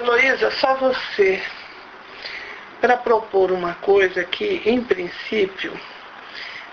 Heloísa, 0.00 0.50
só 0.52 0.76
você 0.76 1.42
para 2.80 2.96
propor 2.96 3.52
uma 3.52 3.74
coisa 3.74 4.24
que, 4.24 4.62
em 4.64 4.82
princípio, 4.82 5.78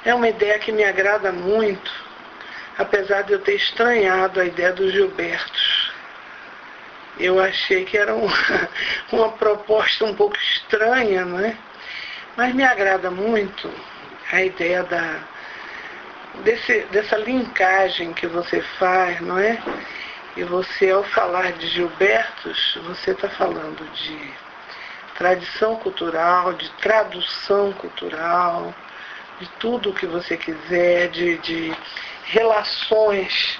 é 0.05 0.13
uma 0.13 0.29
ideia 0.29 0.57
que 0.57 0.71
me 0.71 0.85
agrada 0.85 1.33
muito, 1.33 1.91
apesar 2.77 3.23
de 3.23 3.33
eu 3.33 3.39
ter 3.39 3.55
estranhado 3.55 4.39
a 4.39 4.45
ideia 4.45 4.71
dos 4.71 4.93
Gilbertos. 4.93 5.91
Eu 7.19 7.37
achei 7.37 7.83
que 7.83 7.97
era 7.97 8.15
uma, 8.15 8.31
uma 9.11 9.31
proposta 9.33 10.05
um 10.05 10.15
pouco 10.15 10.37
estranha, 10.37 11.25
não 11.25 11.39
é? 11.39 11.53
Mas 12.37 12.55
me 12.55 12.63
agrada 12.63 13.11
muito 13.11 13.69
a 14.31 14.41
ideia 14.41 14.83
da, 14.83 15.19
desse, 16.45 16.79
dessa 16.91 17.17
linkagem 17.17 18.13
que 18.13 18.27
você 18.27 18.61
faz, 18.79 19.19
não 19.19 19.37
é? 19.37 19.61
E 20.37 20.43
você, 20.43 20.91
ao 20.91 21.03
falar 21.03 21.53
de 21.53 21.65
Gilbertos, 21.65 22.77
você 22.83 23.09
está 23.09 23.27
falando 23.27 23.91
de 23.93 24.31
tradição 25.15 25.77
cultural, 25.77 26.53
de 26.53 26.69
tradução 26.73 27.73
cultural, 27.73 28.71
de 29.39 29.49
tudo 29.59 29.89
o 29.89 29.93
que 29.95 30.05
você 30.05 30.37
quiser, 30.37 31.07
de, 31.07 31.39
de 31.39 31.75
relações, 32.25 33.59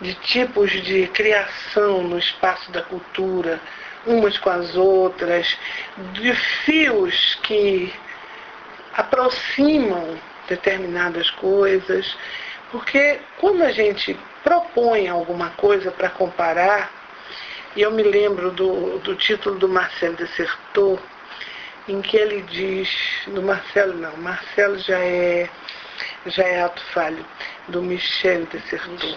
de 0.00 0.14
tipos 0.14 0.72
de 0.72 1.06
criação 1.06 2.02
no 2.02 2.18
espaço 2.18 2.72
da 2.72 2.82
cultura, 2.82 3.60
umas 4.04 4.36
com 4.36 4.50
as 4.50 4.74
outras, 4.74 5.56
de 6.12 6.34
fios 6.34 7.36
que 7.44 7.94
aproximam 8.94 10.18
determinadas 10.48 11.30
coisas, 11.30 12.16
porque 12.70 13.20
quando 13.38 13.62
a 13.62 13.70
gente 13.70 14.18
propõe 14.42 15.08
alguma 15.08 15.50
coisa 15.50 15.90
para 15.90 16.10
comparar, 16.10 16.90
e 17.74 17.82
eu 17.82 17.90
me 17.90 18.02
lembro 18.02 18.50
do, 18.50 18.98
do 19.00 19.14
título 19.14 19.58
do 19.58 19.68
Marcelo 19.68 20.16
Desertor, 20.16 20.98
em 21.88 22.00
que 22.00 22.16
ele 22.16 22.42
diz, 22.42 22.88
do 23.28 23.42
Marcelo 23.42 23.94
não, 23.94 24.16
Marcelo 24.16 24.78
já 24.78 24.98
é, 24.98 25.48
já 26.26 26.42
é 26.42 26.62
ato 26.62 26.82
falho, 26.92 27.24
do 27.68 27.82
Michel 27.82 28.46
Desertor. 28.46 29.16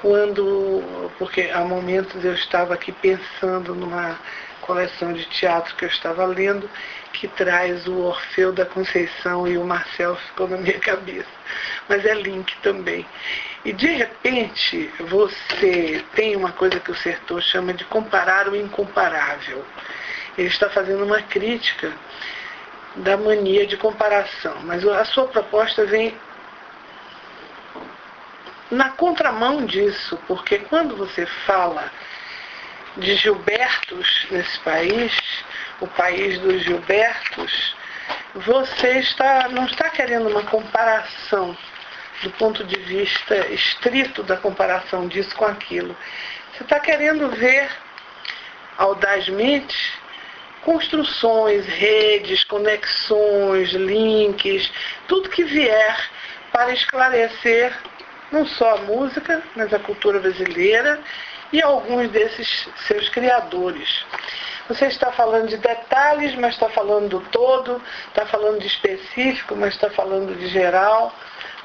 Quando, 0.00 1.10
porque 1.18 1.50
há 1.52 1.60
momentos 1.60 2.24
eu 2.24 2.32
estava 2.32 2.74
aqui 2.74 2.90
pensando 2.90 3.74
numa 3.74 4.18
coleção 4.70 5.12
de 5.12 5.24
teatro 5.24 5.74
que 5.74 5.84
eu 5.84 5.88
estava 5.88 6.24
lendo, 6.24 6.70
que 7.12 7.26
traz 7.26 7.88
o 7.88 7.98
Orfeu 8.02 8.52
da 8.52 8.64
Conceição 8.64 9.48
e 9.48 9.58
o 9.58 9.64
Marcel 9.64 10.14
ficou 10.14 10.46
na 10.46 10.58
minha 10.58 10.78
cabeça. 10.78 11.28
Mas 11.88 12.06
é 12.06 12.14
link 12.14 12.56
também. 12.62 13.04
E 13.64 13.72
de 13.72 13.88
repente 13.88 14.88
você 15.00 16.04
tem 16.14 16.36
uma 16.36 16.52
coisa 16.52 16.78
que 16.78 16.92
o 16.92 16.94
Sertor 16.94 17.42
chama 17.42 17.74
de 17.74 17.84
comparar 17.86 18.46
o 18.46 18.54
incomparável. 18.54 19.64
Ele 20.38 20.46
está 20.46 20.70
fazendo 20.70 21.04
uma 21.04 21.20
crítica 21.20 21.92
da 22.94 23.16
mania 23.16 23.66
de 23.66 23.76
comparação, 23.76 24.54
mas 24.62 24.86
a 24.86 25.04
sua 25.04 25.26
proposta 25.26 25.84
vem 25.84 26.14
na 28.70 28.90
contramão 28.90 29.66
disso, 29.66 30.16
porque 30.28 30.58
quando 30.58 30.96
você 30.96 31.26
fala 31.26 31.90
de 32.96 33.14
Gilbertos 33.16 34.26
nesse 34.30 34.58
país, 34.60 35.12
o 35.80 35.86
país 35.86 36.38
dos 36.38 36.62
Gilbertos, 36.62 37.76
você 38.34 38.98
está, 38.98 39.48
não 39.48 39.66
está 39.66 39.88
querendo 39.90 40.28
uma 40.28 40.42
comparação 40.42 41.56
do 42.22 42.30
ponto 42.32 42.64
de 42.64 42.76
vista 42.80 43.34
estrito 43.48 44.22
da 44.22 44.36
comparação 44.36 45.08
disso 45.08 45.34
com 45.36 45.46
aquilo. 45.46 45.96
Você 46.52 46.62
está 46.62 46.78
querendo 46.78 47.28
ver 47.30 47.70
audazmente 48.76 49.98
construções, 50.62 51.66
redes, 51.66 52.44
conexões, 52.44 53.70
links, 53.70 54.70
tudo 55.08 55.30
que 55.30 55.44
vier 55.44 56.10
para 56.52 56.72
esclarecer 56.72 57.74
não 58.30 58.46
só 58.46 58.76
a 58.76 58.82
música, 58.82 59.42
mas 59.56 59.72
a 59.72 59.78
cultura 59.78 60.20
brasileira 60.20 61.00
e 61.52 61.62
alguns 61.62 62.08
desses 62.10 62.68
seus 62.86 63.08
criadores. 63.08 64.04
Você 64.68 64.86
está 64.86 65.10
falando 65.10 65.48
de 65.48 65.56
detalhes, 65.56 66.34
mas 66.36 66.54
está 66.54 66.68
falando 66.68 67.08
do 67.08 67.20
todo, 67.30 67.82
está 68.08 68.24
falando 68.26 68.60
de 68.60 68.68
específico, 68.68 69.56
mas 69.56 69.74
está 69.74 69.90
falando 69.90 70.36
de 70.38 70.46
geral 70.46 71.12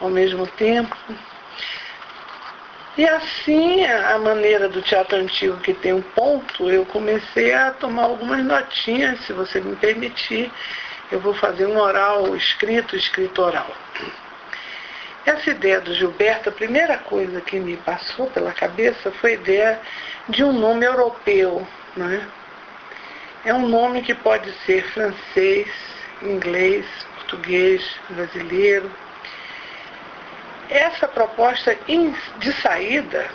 ao 0.01 0.09
mesmo 0.09 0.47
tempo. 0.47 0.95
E 2.97 3.05
assim, 3.05 3.85
a 3.85 4.17
maneira 4.17 4.69
do 4.69 4.81
teatro 4.81 5.17
antigo 5.17 5.57
que 5.57 5.73
tem 5.73 5.93
um 5.93 6.01
ponto, 6.01 6.69
eu 6.71 6.85
comecei 6.85 7.53
a 7.53 7.71
tomar 7.71 8.03
algumas 8.03 8.43
notinhas, 8.43 9.19
se 9.25 9.33
você 9.33 9.59
me 9.59 9.75
permitir. 9.75 10.51
Eu 11.11 11.19
vou 11.19 11.33
fazer 11.33 11.67
um 11.67 11.77
oral 11.77 12.35
escrito, 12.35 12.95
escrito 12.95 13.41
oral. 13.41 13.67
Essa 15.25 15.49
ideia 15.49 15.81
do 15.81 15.93
Gilberto, 15.93 16.49
a 16.49 16.51
primeira 16.51 16.99
coisa 16.99 17.41
que 17.41 17.59
me 17.59 17.77
passou 17.77 18.27
pela 18.29 18.53
cabeça 18.53 19.11
foi 19.13 19.31
a 19.31 19.33
ideia 19.33 19.81
de 20.29 20.43
um 20.43 20.53
nome 20.53 20.85
europeu. 20.85 21.67
Né? 21.97 22.27
É 23.43 23.53
um 23.53 23.67
nome 23.67 24.03
que 24.03 24.13
pode 24.13 24.51
ser 24.65 24.83
francês, 24.91 25.67
inglês, 26.21 26.85
português, 27.15 27.83
brasileiro. 28.09 28.91
Essa 30.69 31.07
proposta 31.07 31.75
de 32.37 32.53
saída 32.61 33.27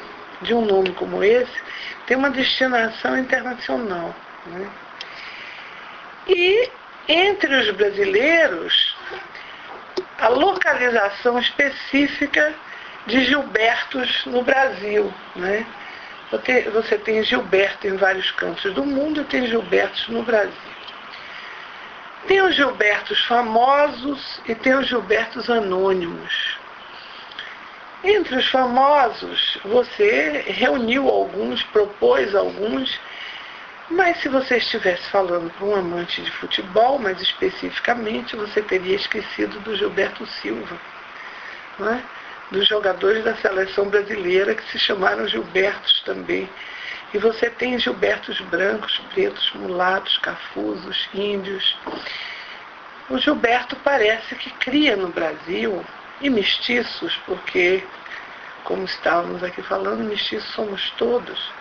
de 0.42 0.54
um 0.54 0.64
nome 0.64 0.92
como 0.92 1.24
esse 1.24 1.60
tem 2.06 2.16
uma 2.16 2.30
destinação 2.30 3.18
internacional. 3.18 4.14
Né? 4.46 4.70
E 6.28 6.70
entre 7.08 7.52
os 7.52 7.70
brasileiros, 7.72 8.96
a 10.20 10.28
localização 10.28 11.38
específica 11.38 12.54
de 13.06 13.25
Gilbertos 13.25 14.26
no 14.26 14.42
Brasil. 14.42 15.12
Né? 15.34 15.66
Você 16.72 16.98
tem 16.98 17.22
Gilberto 17.25 17.86
em 17.86 17.97
vários 17.97 18.31
cantos 18.32 18.72
do 18.75 18.84
mundo 18.84 19.22
e 19.22 19.25
tem 19.25 19.47
Gilbertos 19.47 20.08
no 20.08 20.22
Brasil. 20.22 20.53
Tem 22.28 22.42
os 22.42 22.54
Gilbertos 22.54 23.25
famosos 23.25 24.41
e 24.47 24.54
tem 24.54 24.75
os 24.75 24.86
Gilbertos 24.86 25.48
anônimos. 25.48 26.58
Entre 28.04 28.37
os 28.37 28.48
famosos, 28.48 29.58
você 29.64 30.44
reuniu 30.47 31.08
alguns, 31.08 31.62
propôs 31.64 32.34
alguns, 32.34 32.98
mas 33.90 34.20
se 34.20 34.28
você 34.28 34.58
estivesse 34.58 35.02
falando 35.10 35.50
para 35.50 35.66
um 35.66 35.74
amante 35.74 36.22
de 36.22 36.30
futebol, 36.30 36.96
mais 36.96 37.20
especificamente, 37.20 38.36
você 38.36 38.62
teria 38.62 38.94
esquecido 38.94 39.58
do 39.60 39.74
Gilberto 39.74 40.24
Silva, 40.26 40.80
é? 41.80 42.00
dos 42.52 42.68
jogadores 42.68 43.24
da 43.24 43.34
seleção 43.36 43.88
brasileira 43.88 44.54
que 44.54 44.62
se 44.70 44.78
chamaram 44.78 45.26
Gilbertos 45.26 46.02
também. 46.04 46.48
E 47.12 47.18
você 47.18 47.50
tem 47.50 47.78
Gilbertos 47.80 48.40
brancos, 48.42 48.96
pretos, 49.12 49.52
mulatos, 49.54 50.18
cafusos, 50.18 51.08
índios. 51.12 51.76
O 53.08 53.18
Gilberto 53.18 53.74
parece 53.76 54.36
que 54.36 54.50
cria 54.50 54.96
no 54.96 55.08
Brasil, 55.08 55.84
e 56.20 56.30
mestiços, 56.30 57.16
porque, 57.26 57.82
como 58.62 58.84
estávamos 58.84 59.42
aqui 59.42 59.62
falando, 59.62 60.04
mestiços 60.04 60.52
somos 60.54 60.90
todos 60.98 61.59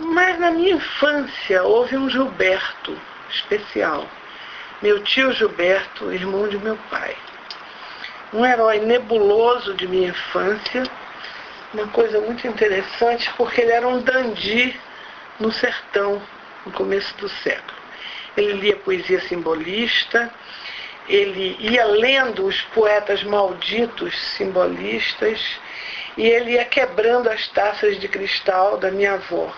mas 0.00 0.38
na 0.38 0.50
minha 0.50 0.74
infância 0.74 1.62
houve 1.64 1.96
um 1.96 2.08
Gilberto 2.08 2.96
especial. 3.30 4.08
Meu 4.80 5.02
tio 5.02 5.32
Gilberto, 5.32 6.12
irmão 6.12 6.48
de 6.48 6.56
meu 6.58 6.76
pai. 6.88 7.16
Um 8.32 8.44
herói 8.46 8.78
nebuloso 8.78 9.74
de 9.74 9.88
minha 9.88 10.10
infância. 10.10 10.84
Uma 11.74 11.88
coisa 11.88 12.20
muito 12.20 12.46
interessante, 12.46 13.30
porque 13.36 13.60
ele 13.60 13.72
era 13.72 13.86
um 13.86 14.00
dandy 14.00 14.78
no 15.40 15.50
sertão, 15.50 16.22
no 16.64 16.72
começo 16.72 17.14
do 17.16 17.28
século. 17.28 17.78
Ele 18.36 18.52
lia 18.52 18.76
poesia 18.76 19.20
simbolista, 19.22 20.32
ele 21.08 21.56
ia 21.58 21.84
lendo 21.84 22.46
os 22.46 22.60
poetas 22.74 23.24
malditos 23.24 24.16
simbolistas 24.36 25.40
e 26.16 26.26
ele 26.26 26.52
ia 26.52 26.64
quebrando 26.64 27.28
as 27.28 27.48
taças 27.48 27.98
de 27.98 28.06
cristal 28.06 28.76
da 28.76 28.90
minha 28.90 29.14
avó 29.14 29.52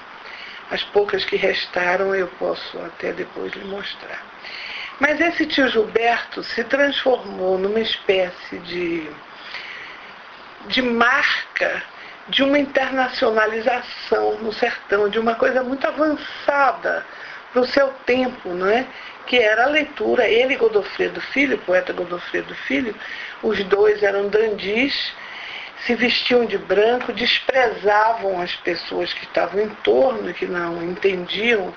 as 0.71 0.83
poucas 0.85 1.25
que 1.25 1.37
restaram 1.37 2.15
eu 2.15 2.29
posso 2.39 2.79
até 2.79 3.13
depois 3.13 3.53
lhe 3.53 3.65
mostrar. 3.65 4.23
Mas 4.99 5.21
esse 5.21 5.47
tio 5.47 5.69
Gilberto 5.69 6.43
se 6.45 6.63
transformou 6.65 7.59
numa 7.59 7.81
espécie 7.81 8.59
de, 8.59 9.09
de 10.67 10.83
marca 10.83 11.83
de 12.29 12.43
uma 12.43 12.59
internacionalização 12.59 14.39
no 14.39 14.53
sertão, 14.53 15.09
de 15.09 15.19
uma 15.19 15.35
coisa 15.35 15.63
muito 15.63 15.87
avançada 15.87 17.05
para 17.53 17.63
o 17.63 17.67
seu 17.67 17.89
tempo, 18.07 18.51
não 18.51 18.69
é? 18.69 18.87
que 19.27 19.39
era 19.39 19.65
a 19.65 19.69
leitura. 19.69 20.27
Ele 20.27 20.55
e 20.55 20.57
Godofredo 20.57 21.21
Filho, 21.21 21.57
poeta 21.59 21.93
Godofredo 21.93 22.55
Filho, 22.67 22.95
os 23.43 23.63
dois 23.65 24.03
eram 24.03 24.29
dandis, 24.29 25.15
se 25.87 25.95
vestiam 25.95 26.45
de 26.45 26.59
branco, 26.59 27.13
desprezavam 27.13 28.41
as 28.41 28.55
pessoas 28.57 29.13
que 29.13 29.25
estavam 29.25 29.61
em 29.61 29.69
torno, 29.83 30.33
que 30.35 30.47
não 30.47 30.83
entendiam 30.83 31.75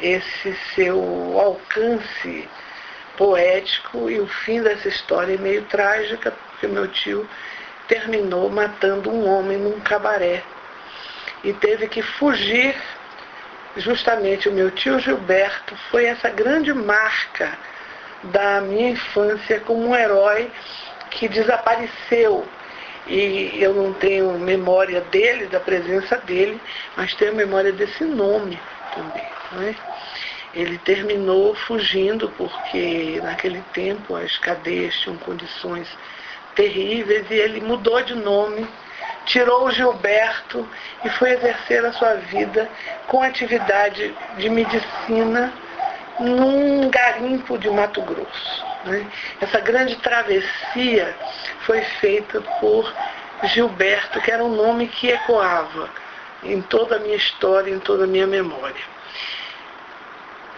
esse 0.00 0.54
seu 0.74 1.00
alcance 1.38 2.48
poético 3.16 4.10
e 4.10 4.20
o 4.20 4.26
fim 4.26 4.62
dessa 4.62 4.88
história 4.88 5.34
é 5.34 5.38
meio 5.38 5.62
trágica, 5.64 6.30
porque 6.30 6.66
meu 6.66 6.88
tio 6.88 7.28
terminou 7.88 8.50
matando 8.50 9.10
um 9.10 9.28
homem 9.28 9.58
num 9.58 9.80
cabaré 9.80 10.42
e 11.44 11.52
teve 11.52 11.88
que 11.88 12.02
fugir. 12.02 12.74
Justamente 13.76 14.48
o 14.48 14.52
meu 14.52 14.70
tio 14.70 14.98
Gilberto 14.98 15.74
foi 15.90 16.04
essa 16.04 16.28
grande 16.28 16.74
marca 16.74 17.56
da 18.24 18.60
minha 18.60 18.90
infância 18.90 19.60
como 19.60 19.88
um 19.88 19.96
herói 19.96 20.50
que 21.10 21.28
desapareceu. 21.28 22.46
E 23.06 23.58
eu 23.60 23.74
não 23.74 23.92
tenho 23.94 24.38
memória 24.38 25.00
dele, 25.00 25.46
da 25.46 25.58
presença 25.58 26.16
dele, 26.18 26.60
mas 26.96 27.14
tenho 27.14 27.34
memória 27.34 27.72
desse 27.72 28.04
nome 28.04 28.58
também. 28.94 29.24
Não 29.52 29.62
é? 29.62 29.74
Ele 30.54 30.78
terminou 30.78 31.54
fugindo 31.54 32.28
porque 32.36 33.20
naquele 33.22 33.62
tempo 33.72 34.14
as 34.14 34.36
cadeias 34.38 34.94
tinham 35.00 35.16
condições 35.18 35.88
terríveis 36.54 37.26
e 37.30 37.34
ele 37.34 37.60
mudou 37.60 38.02
de 38.02 38.14
nome, 38.14 38.66
tirou 39.24 39.64
o 39.64 39.70
Gilberto 39.70 40.68
e 41.04 41.08
foi 41.08 41.32
exercer 41.32 41.84
a 41.84 41.92
sua 41.92 42.14
vida 42.14 42.68
com 43.08 43.22
atividade 43.22 44.14
de 44.36 44.48
medicina 44.50 45.52
num 46.20 46.90
garimpo 46.90 47.58
de 47.58 47.70
Mato 47.70 48.02
Grosso. 48.02 48.71
Né? 48.84 49.06
Essa 49.40 49.60
grande 49.60 49.96
travessia 49.96 51.16
foi 51.60 51.82
feita 52.00 52.40
por 52.60 52.92
Gilberto, 53.44 54.20
que 54.20 54.30
era 54.30 54.44
um 54.44 54.54
nome 54.54 54.88
que 54.88 55.10
ecoava 55.10 55.90
em 56.42 56.60
toda 56.62 56.96
a 56.96 56.98
minha 56.98 57.16
história, 57.16 57.70
em 57.70 57.78
toda 57.78 58.04
a 58.04 58.06
minha 58.06 58.26
memória. 58.26 58.82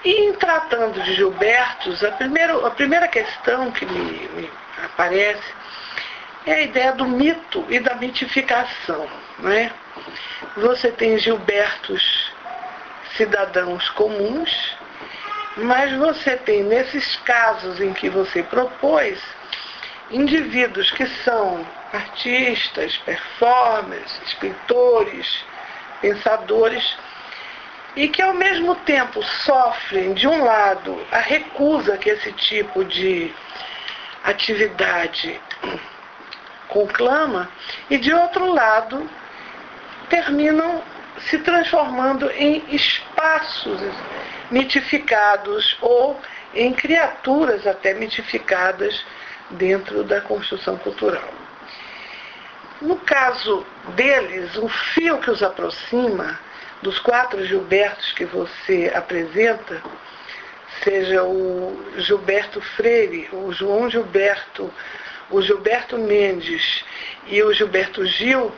E 0.04 0.10
em 0.26 0.32
tratando 0.34 1.02
de 1.02 1.14
Gilbertos, 1.14 2.04
a 2.04 2.12
primeira, 2.12 2.66
a 2.66 2.70
primeira 2.70 3.08
questão 3.08 3.70
que 3.70 3.86
me, 3.86 4.28
me 4.28 4.50
aparece 4.84 5.42
é 6.46 6.52
a 6.52 6.62
ideia 6.62 6.92
do 6.92 7.06
mito 7.06 7.64
e 7.70 7.80
da 7.80 7.94
mitificação. 7.94 9.08
Né? 9.38 9.70
Você 10.56 10.90
tem 10.92 11.18
Gilbertos 11.18 12.32
cidadãos 13.16 13.88
comuns, 13.90 14.76
mas 15.56 15.92
você 15.96 16.36
tem, 16.36 16.64
nesses 16.64 17.16
casos 17.16 17.80
em 17.80 17.92
que 17.92 18.08
você 18.08 18.42
propôs, 18.42 19.20
indivíduos 20.10 20.90
que 20.90 21.06
são 21.24 21.66
artistas, 21.92 22.96
performers, 22.98 24.20
escritores, 24.26 25.44
pensadores, 26.00 26.96
e 27.96 28.08
que 28.08 28.20
ao 28.20 28.34
mesmo 28.34 28.74
tempo 28.76 29.22
sofrem, 29.22 30.14
de 30.14 30.26
um 30.26 30.44
lado, 30.44 31.00
a 31.12 31.18
recusa 31.18 31.96
que 31.96 32.10
esse 32.10 32.32
tipo 32.32 32.84
de 32.84 33.32
atividade 34.24 35.40
conclama, 36.68 37.48
e 37.88 37.96
de 37.96 38.12
outro 38.12 38.52
lado, 38.52 39.08
terminam 40.08 40.82
se 41.18 41.38
transformando 41.38 42.28
em 42.32 42.64
espaços 42.68 43.80
mitificados 44.50 45.76
ou 45.80 46.20
em 46.54 46.72
criaturas 46.72 47.66
até 47.66 47.94
mitificadas 47.94 49.04
dentro 49.50 50.04
da 50.04 50.20
construção 50.20 50.76
cultural. 50.78 51.28
No 52.80 52.96
caso 52.96 53.64
deles, 53.94 54.56
o 54.56 54.68
fio 54.68 55.18
que 55.18 55.30
os 55.30 55.42
aproxima 55.42 56.38
dos 56.82 56.98
quatro 56.98 57.44
Gilbertos 57.46 58.12
que 58.12 58.24
você 58.24 58.92
apresenta, 58.94 59.82
seja 60.82 61.22
o 61.24 61.82
Gilberto 61.96 62.60
Freire, 62.60 63.28
o 63.32 63.52
João 63.52 63.88
Gilberto, 63.88 64.70
o 65.30 65.40
Gilberto 65.40 65.96
Mendes 65.96 66.84
e 67.26 67.42
o 67.42 67.52
Gilberto 67.54 68.04
Gil, 68.04 68.52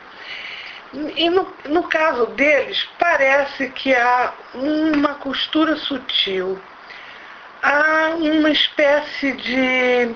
e 1.15 1.29
no, 1.29 1.53
no 1.65 1.83
caso 1.83 2.25
deles, 2.27 2.87
parece 2.97 3.69
que 3.69 3.93
há 3.93 4.33
uma 4.53 5.15
costura 5.15 5.75
sutil, 5.75 6.59
há 7.61 8.15
uma 8.15 8.49
espécie 8.49 9.33
de, 9.33 10.15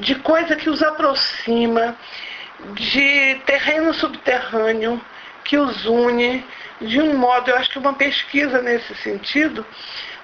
de 0.00 0.14
coisa 0.16 0.56
que 0.56 0.68
os 0.68 0.82
aproxima, 0.82 1.96
de 2.74 3.40
terreno 3.46 3.94
subterrâneo 3.94 5.00
que 5.44 5.56
os 5.56 5.86
une 5.86 6.44
de 6.80 7.00
um 7.00 7.16
modo, 7.16 7.50
eu 7.50 7.56
acho 7.56 7.70
que 7.70 7.78
uma 7.78 7.94
pesquisa 7.94 8.62
nesse 8.62 8.94
sentido 8.96 9.66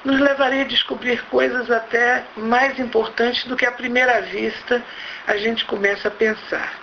nos 0.04 0.20
levaria 0.20 0.62
a 0.62 0.66
descobrir 0.66 1.22
coisas 1.24 1.70
até 1.70 2.24
mais 2.36 2.78
importantes 2.78 3.44
do 3.44 3.56
que 3.56 3.66
à 3.66 3.72
primeira 3.72 4.20
vista 4.22 4.82
a 5.26 5.36
gente 5.36 5.64
começa 5.64 6.08
a 6.08 6.10
pensar. 6.10 6.74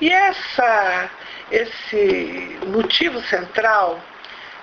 E 0.00 0.10
essa, 0.10 1.10
esse 1.50 2.58
motivo 2.66 3.20
central 3.22 4.00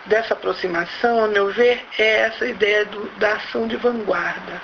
dessa 0.06 0.34
aproximação, 0.34 1.24
a 1.24 1.28
meu 1.28 1.52
ver, 1.52 1.86
é 1.98 2.22
essa 2.22 2.46
ideia 2.46 2.86
do, 2.86 3.10
da 3.18 3.34
ação 3.34 3.68
de 3.68 3.78
vanguarda. 3.78 4.62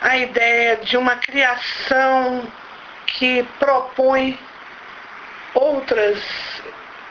A 0.00 0.16
ideia 0.16 0.76
de 0.76 0.96
uma 0.96 1.16
criação 1.16 2.50
que 3.06 3.42
propõe 3.58 4.38
outras 5.52 6.22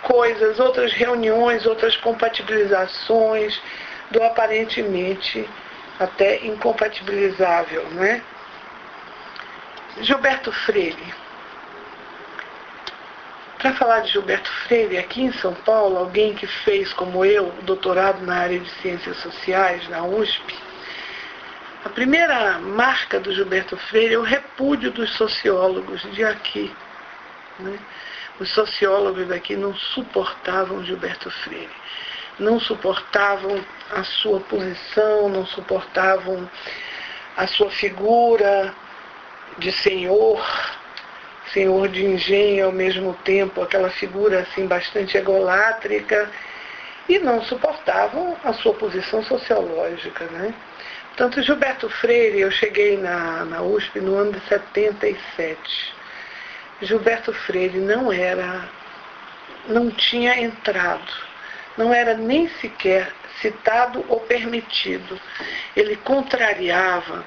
coisas, 0.01 0.60
outras 0.60 0.94
reuniões, 0.94 1.65
outras 1.65 1.95
compatibilizações 1.98 3.62
do 4.10 4.24
aparentemente 4.24 5.48
até 6.00 6.45
incompatibilizável, 6.45 7.86
não 7.92 8.04
é? 8.04 8.22
Gilberto 10.01 10.51
Freire. 10.51 11.13
Para 13.59 13.73
falar 13.73 14.00
de 14.00 14.13
Gilberto 14.13 14.50
Freire, 14.63 14.97
aqui 14.97 15.21
em 15.21 15.33
São 15.33 15.53
Paulo, 15.53 15.97
alguém 15.97 16.33
que 16.33 16.47
fez, 16.47 16.94
como 16.94 17.25
eu, 17.25 17.51
doutorado 17.63 18.25
na 18.25 18.38
área 18.38 18.57
de 18.57 18.69
ciências 18.81 19.17
sociais, 19.17 19.85
na 19.89 20.01
USP, 20.01 20.56
a 21.83 21.89
primeira 21.89 22.57
marca 22.59 23.19
do 23.19 23.33
Gilberto 23.33 23.75
Freire 23.75 24.13
é 24.13 24.17
o 24.17 24.23
repúdio 24.23 24.91
dos 24.91 25.13
sociólogos 25.17 26.01
de 26.13 26.23
aqui. 26.23 26.73
Né? 27.59 27.77
Os 28.39 28.50
sociólogos 28.50 29.27
daqui 29.27 29.57
não 29.57 29.75
suportavam 29.75 30.81
Gilberto 30.85 31.29
Freire, 31.29 31.69
não 32.39 32.62
suportavam 32.62 33.62
a 33.91 34.05
sua 34.05 34.39
posição, 34.39 35.27
não 35.27 35.45
suportavam 35.45 36.50
a 37.36 37.45
sua 37.45 37.69
figura 37.69 38.74
de 39.57 39.74
senhor, 39.74 40.41
senhor 41.53 41.88
de 41.89 42.06
engenho 42.06 42.68
ao 42.68 42.72
mesmo 42.72 43.13
tempo, 43.24 43.62
aquela 43.62 43.89
figura 43.89 44.41
assim 44.41 44.68
bastante 44.68 45.18
egolátrica, 45.18 46.29
e 47.08 47.18
não 47.18 47.41
suportavam 47.44 48.38
a 48.44 48.53
sua 48.53 48.74
posição 48.75 49.24
sociológica. 49.24 50.25
Né? 50.25 50.53
Tanto 51.18 51.41
Gilberto 51.41 51.89
Freire, 51.89 52.39
eu 52.39 52.51
cheguei 52.51 52.98
na, 52.98 53.46
na 53.46 53.62
USP 53.62 54.00
no 54.00 54.15
ano 54.15 54.34
de 54.34 54.39
77. 54.48 55.94
Gilberto 56.82 57.34
Freire 57.34 57.79
não 57.79 58.12
era, 58.12 58.70
não 59.68 59.89
tinha 59.89 60.39
entrado, 60.39 61.12
não 61.77 61.94
era 61.94 62.13
nem 62.13 62.48
sequer 62.62 63.12
citado 63.41 64.06
ou 64.08 64.20
permitido. 64.22 65.20
Ele 65.75 65.96
contrariava 65.98 67.25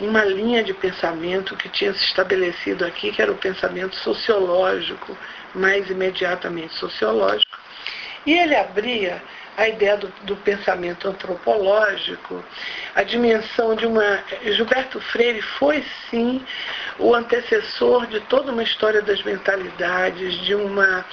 uma 0.00 0.24
linha 0.24 0.62
de 0.62 0.74
pensamento 0.74 1.56
que 1.56 1.68
tinha 1.68 1.92
se 1.94 2.04
estabelecido 2.04 2.84
aqui, 2.84 3.12
que 3.12 3.22
era 3.22 3.30
o 3.30 3.36
pensamento 3.36 3.94
sociológico, 3.96 5.16
mais 5.54 5.88
imediatamente 5.88 6.74
sociológico, 6.74 7.58
e 8.26 8.32
ele 8.32 8.56
abria 8.56 9.22
a 9.56 9.68
ideia 9.68 9.96
do, 9.96 10.12
do, 10.22 10.36
pensamento 10.36 11.08
antropológico, 11.08 12.44
a 12.94 13.02
dimensão 13.04 13.76
de 13.76 13.86
uma. 13.86 14.24
Gilberto 14.42 15.00
Freire 15.00 15.40
foi 15.42 15.84
sim 16.10 16.44
o 16.98 17.14
antecessor 17.14 18.06
de 18.08 18.20
toda 18.22 18.50
uma 18.50 18.62
história 18.64 19.00
das 19.00 19.22
mentalidades, 19.22 20.34
de 20.40 20.56
uma 20.56 21.04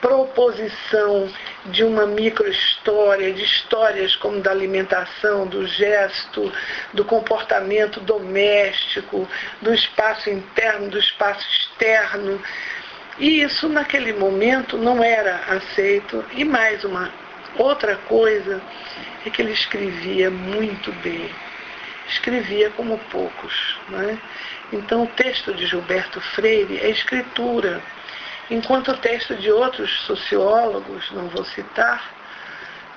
proposição 0.00 1.28
de 1.66 1.84
uma 1.84 2.06
microhistória, 2.06 3.32
de 3.32 3.42
histórias 3.42 4.16
como 4.16 4.40
da 4.40 4.50
alimentação, 4.50 5.46
do 5.46 5.66
gesto, 5.66 6.52
do 6.92 7.04
comportamento 7.04 8.00
doméstico, 8.00 9.28
do 9.60 9.72
espaço 9.72 10.30
interno, 10.30 10.88
do 10.88 10.98
espaço 10.98 11.46
externo. 11.50 12.40
E 13.18 13.42
isso 13.42 13.68
naquele 13.68 14.12
momento 14.12 14.76
não 14.78 15.02
era 15.02 15.40
aceito. 15.48 16.24
E 16.32 16.44
mais 16.44 16.84
uma 16.84 17.12
Outra 17.58 17.96
coisa 17.96 18.62
é 19.26 19.30
que 19.30 19.42
ele 19.42 19.52
escrevia 19.52 20.30
muito 20.30 20.92
bem. 21.02 21.28
escrevia 22.06 22.70
como 22.70 22.98
poucos. 23.10 23.78
Né? 23.88 24.18
Então, 24.72 25.02
o 25.02 25.06
texto 25.08 25.52
de 25.52 25.66
Gilberto 25.66 26.20
Freire 26.20 26.78
é 26.78 26.88
escritura, 26.88 27.82
enquanto 28.50 28.92
o 28.92 28.96
texto 28.96 29.34
de 29.36 29.50
outros 29.50 29.90
sociólogos, 30.02 31.10
não 31.12 31.28
vou 31.28 31.44
citar, 31.44 32.12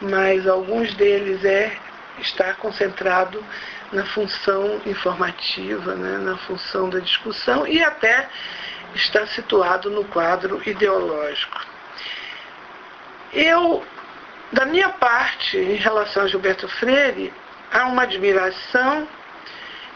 mas 0.01 0.47
alguns 0.47 0.93
deles 0.93 1.43
é 1.45 1.77
está 2.19 2.53
concentrado 2.53 3.43
na 3.91 4.05
função 4.05 4.81
informativa, 4.85 5.95
né, 5.95 6.17
na 6.19 6.37
função 6.37 6.89
da 6.89 6.99
discussão 6.99 7.67
e 7.67 7.83
até 7.83 8.27
está 8.95 9.25
situado 9.27 9.89
no 9.89 10.05
quadro 10.05 10.61
ideológico. 10.67 11.65
Eu, 13.33 13.83
da 14.51 14.65
minha 14.65 14.89
parte, 14.89 15.57
em 15.57 15.75
relação 15.75 16.23
a 16.23 16.27
Gilberto 16.27 16.67
Freire, 16.67 17.33
há 17.71 17.85
uma 17.85 18.03
admiração 18.03 19.07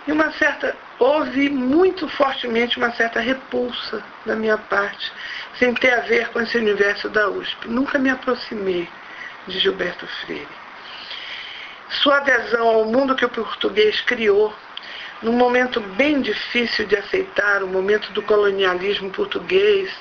e 0.07 0.12
uma 0.12 0.31
certa. 0.33 0.75
Houve 0.97 1.49
muito 1.49 2.07
fortemente 2.07 2.77
uma 2.77 2.91
certa 2.93 3.19
repulsa 3.19 4.01
da 4.25 4.35
minha 4.35 4.57
parte, 4.57 5.11
sem 5.59 5.73
ter 5.73 5.93
a 5.93 6.01
ver 6.01 6.29
com 6.29 6.39
esse 6.39 6.57
universo 6.57 7.09
da 7.09 7.29
USP. 7.29 7.67
Nunca 7.67 7.99
me 7.99 8.09
aproximei 8.09 8.87
de 9.47 9.59
Gilberto 9.59 10.07
Freire. 10.07 10.47
Sua 12.01 12.17
adesão 12.17 12.67
ao 12.67 12.85
mundo 12.85 13.15
que 13.15 13.25
o 13.25 13.29
português 13.29 13.99
criou, 14.01 14.53
num 15.21 15.33
momento 15.33 15.79
bem 15.79 16.21
difícil 16.21 16.85
de 16.85 16.95
aceitar, 16.95 17.61
o 17.61 17.67
momento 17.67 18.11
do 18.11 18.21
colonialismo 18.21 19.09
português, 19.11 19.91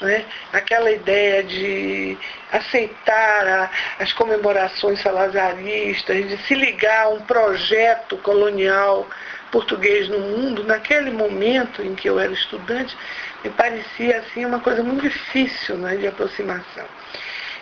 né? 0.00 0.24
aquela 0.52 0.90
ideia 0.90 1.42
de 1.42 2.18
aceitar 2.52 3.46
a, 3.46 3.70
as 3.98 4.12
comemorações 4.12 5.00
salazaristas, 5.00 6.28
de 6.28 6.36
se 6.46 6.54
ligar 6.54 7.04
a 7.04 7.08
um 7.08 7.20
projeto 7.22 8.16
colonial 8.18 9.08
português 9.54 10.08
no 10.08 10.18
mundo, 10.18 10.64
naquele 10.64 11.12
momento 11.12 11.80
em 11.80 11.94
que 11.94 12.08
eu 12.08 12.18
era 12.18 12.32
estudante, 12.32 12.98
me 13.44 13.50
parecia 13.50 14.18
assim 14.18 14.44
uma 14.44 14.58
coisa 14.58 14.82
muito 14.82 15.02
difícil 15.02 15.76
né, 15.76 15.96
de 15.96 16.08
aproximação. 16.08 16.84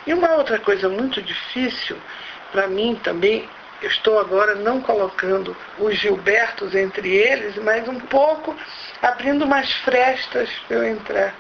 E 0.07 0.15
uma 0.15 0.37
outra 0.37 0.59
coisa 0.59 0.89
muito 0.89 1.21
difícil 1.21 1.99
para 2.51 2.67
mim 2.67 2.99
também, 3.05 3.47
eu 3.83 3.89
estou 3.89 4.19
agora 4.19 4.55
não 4.55 4.81
colocando 4.81 5.55
os 5.79 5.95
Gilbertos 5.97 6.75
entre 6.75 7.15
eles, 7.15 7.57
mas 7.57 7.87
um 7.87 8.01
pouco 8.01 8.57
abrindo 9.03 9.45
umas 9.45 9.71
frestas 9.85 10.49
para 10.67 10.79
eu 10.79 10.85
entrar 10.85 11.35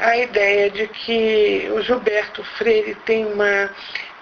a 0.00 0.16
ideia 0.16 0.68
de 0.70 0.88
que 0.88 1.68
o 1.72 1.80
Gilberto 1.82 2.42
Freire 2.42 2.96
tem 3.06 3.24
uma, 3.26 3.70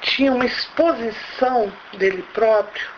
tinha 0.02 0.32
uma 0.32 0.44
exposição 0.44 1.72
dele 1.94 2.22
próprio 2.34 2.93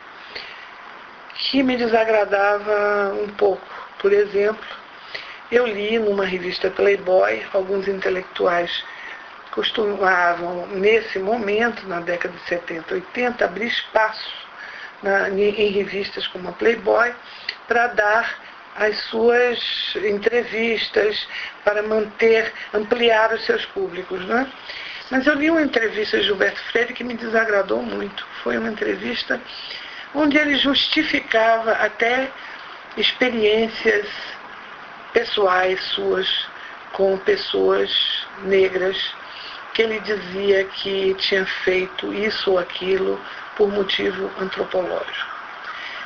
que 1.51 1.63
me 1.63 1.77
desagradava 1.77 3.15
um 3.23 3.29
pouco. 3.29 3.63
Por 4.01 4.13
exemplo, 4.13 4.67
eu 5.51 5.67
li 5.67 5.99
numa 5.99 6.25
revista 6.25 6.71
Playboy, 6.71 7.43
alguns 7.53 7.87
intelectuais 7.87 8.85
costumavam, 9.53 10.67
nesse 10.67 11.19
momento, 11.19 11.87
na 11.89 12.01
década 12.01 12.35
de 12.37 12.49
70, 12.49 12.95
80, 12.95 13.45
abrir 13.45 13.69
espaço 13.69 14.31
na, 15.03 15.31
em 15.31 15.71
revistas 15.71 16.27
como 16.27 16.49
a 16.49 16.53
Playboy 16.53 17.15
para 17.67 17.87
dar 17.89 18.39
as 18.77 18.99
suas 19.05 19.95
entrevistas 20.05 21.27
para 21.65 21.83
manter, 21.83 22.53
ampliar 22.75 23.33
os 23.33 23.45
seus 23.47 23.65
públicos. 23.67 24.23
Né? 24.27 24.51
Mas 25.11 25.27
eu 25.27 25.35
li 25.35 25.51
uma 25.51 25.63
entrevista 25.63 26.19
de 26.19 26.25
Gilberto 26.25 26.61
Freire 26.65 26.93
que 26.93 27.05
me 27.05 27.15
desagradou 27.15 27.81
muito. 27.83 28.27
Foi 28.43 28.59
uma 28.59 28.69
entrevista 28.69 29.41
onde 30.17 30.39
ele 30.39 30.57
justificava 30.57 31.73
até 31.73 32.31
experiências 32.97 34.09
pessoais 35.13 35.81
suas 35.95 36.49
com 36.93 37.19
pessoas 37.19 38.27
negras, 38.45 38.97
que 39.75 39.83
ele 39.83 40.01
dizia 40.01 40.65
que 40.65 41.15
tinha 41.19 41.45
feito 41.45 42.13
isso 42.15 42.53
ou 42.53 42.59
aquilo 42.59 43.21
por 43.57 43.71
motivo 43.71 44.31
antropológico. 44.41 45.37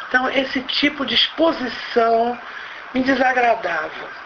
Então, 0.09 0.29
esse 0.29 0.61
tipo 0.63 1.07
de 1.07 1.15
exposição 1.15 2.37
me 2.93 3.05
desagradava. 3.05 4.21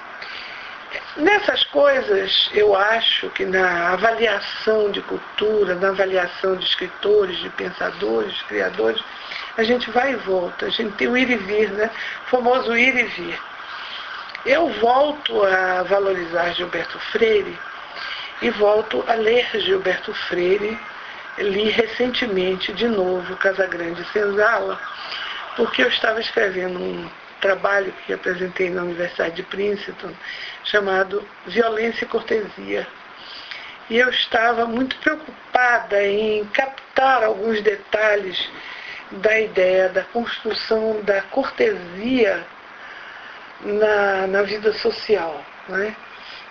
Nessas 1.17 1.63
coisas, 1.65 2.51
eu 2.55 2.75
acho 2.75 3.29
que 3.31 3.45
na 3.45 3.93
avaliação 3.93 4.91
de 4.91 5.03
cultura, 5.03 5.75
na 5.75 5.89
avaliação 5.89 6.57
de 6.57 6.65
escritores, 6.65 7.37
de 7.39 7.51
pensadores, 7.51 8.33
de 8.33 8.45
criadores, 8.45 9.05
a 9.57 9.63
gente 9.63 9.91
vai 9.91 10.13
e 10.13 10.17
volta, 10.17 10.67
a 10.67 10.71
gente 10.71 10.95
tem 10.97 11.09
o 11.09 11.17
ir 11.17 11.31
e 11.31 11.37
vir, 11.37 11.71
né? 11.71 11.91
O 12.27 12.31
famoso 12.31 12.77
ir 12.77 12.97
e 12.97 13.05
vir. 13.05 13.41
Eu 14.45 14.69
volto 14.81 15.43
a 15.45 15.83
valorizar 15.85 16.53
Gilberto 16.53 16.99
Freire 17.13 17.59
e 18.43 18.51
volto 18.51 19.05
a 19.07 19.15
ler 19.15 19.49
Gilberto 19.55 20.13
Freire. 20.29 20.79
Li 21.39 21.69
recentemente 21.69 22.73
de 22.73 22.87
novo 22.87 23.37
Casagrande 23.37 24.05
Senzala, 24.13 24.79
porque 25.57 25.83
eu 25.83 25.89
estava 25.89 26.21
escrevendo 26.21 26.79
um 26.79 27.11
trabalho 27.41 27.93
que 28.07 28.13
apresentei 28.13 28.71
na 28.71 28.83
Universidade 28.83 29.35
de 29.35 29.43
Princeton, 29.43 30.13
chamado 30.63 31.27
Violência 31.47 32.05
e 32.05 32.09
Cortesia. 32.09 32.87
E 33.91 33.99
eu 33.99 34.09
estava 34.11 34.65
muito 34.65 34.97
preocupada 34.97 36.07
em 36.07 36.45
captar 36.47 37.25
alguns 37.25 37.61
detalhes 37.63 38.49
da 39.15 39.41
ideia 39.41 39.89
da 39.89 40.03
construção 40.05 41.01
da 41.03 41.23
cortesia 41.23 42.45
na, 43.61 44.27
na 44.27 44.43
vida 44.43 44.73
social. 44.75 45.45
Né? 45.69 45.95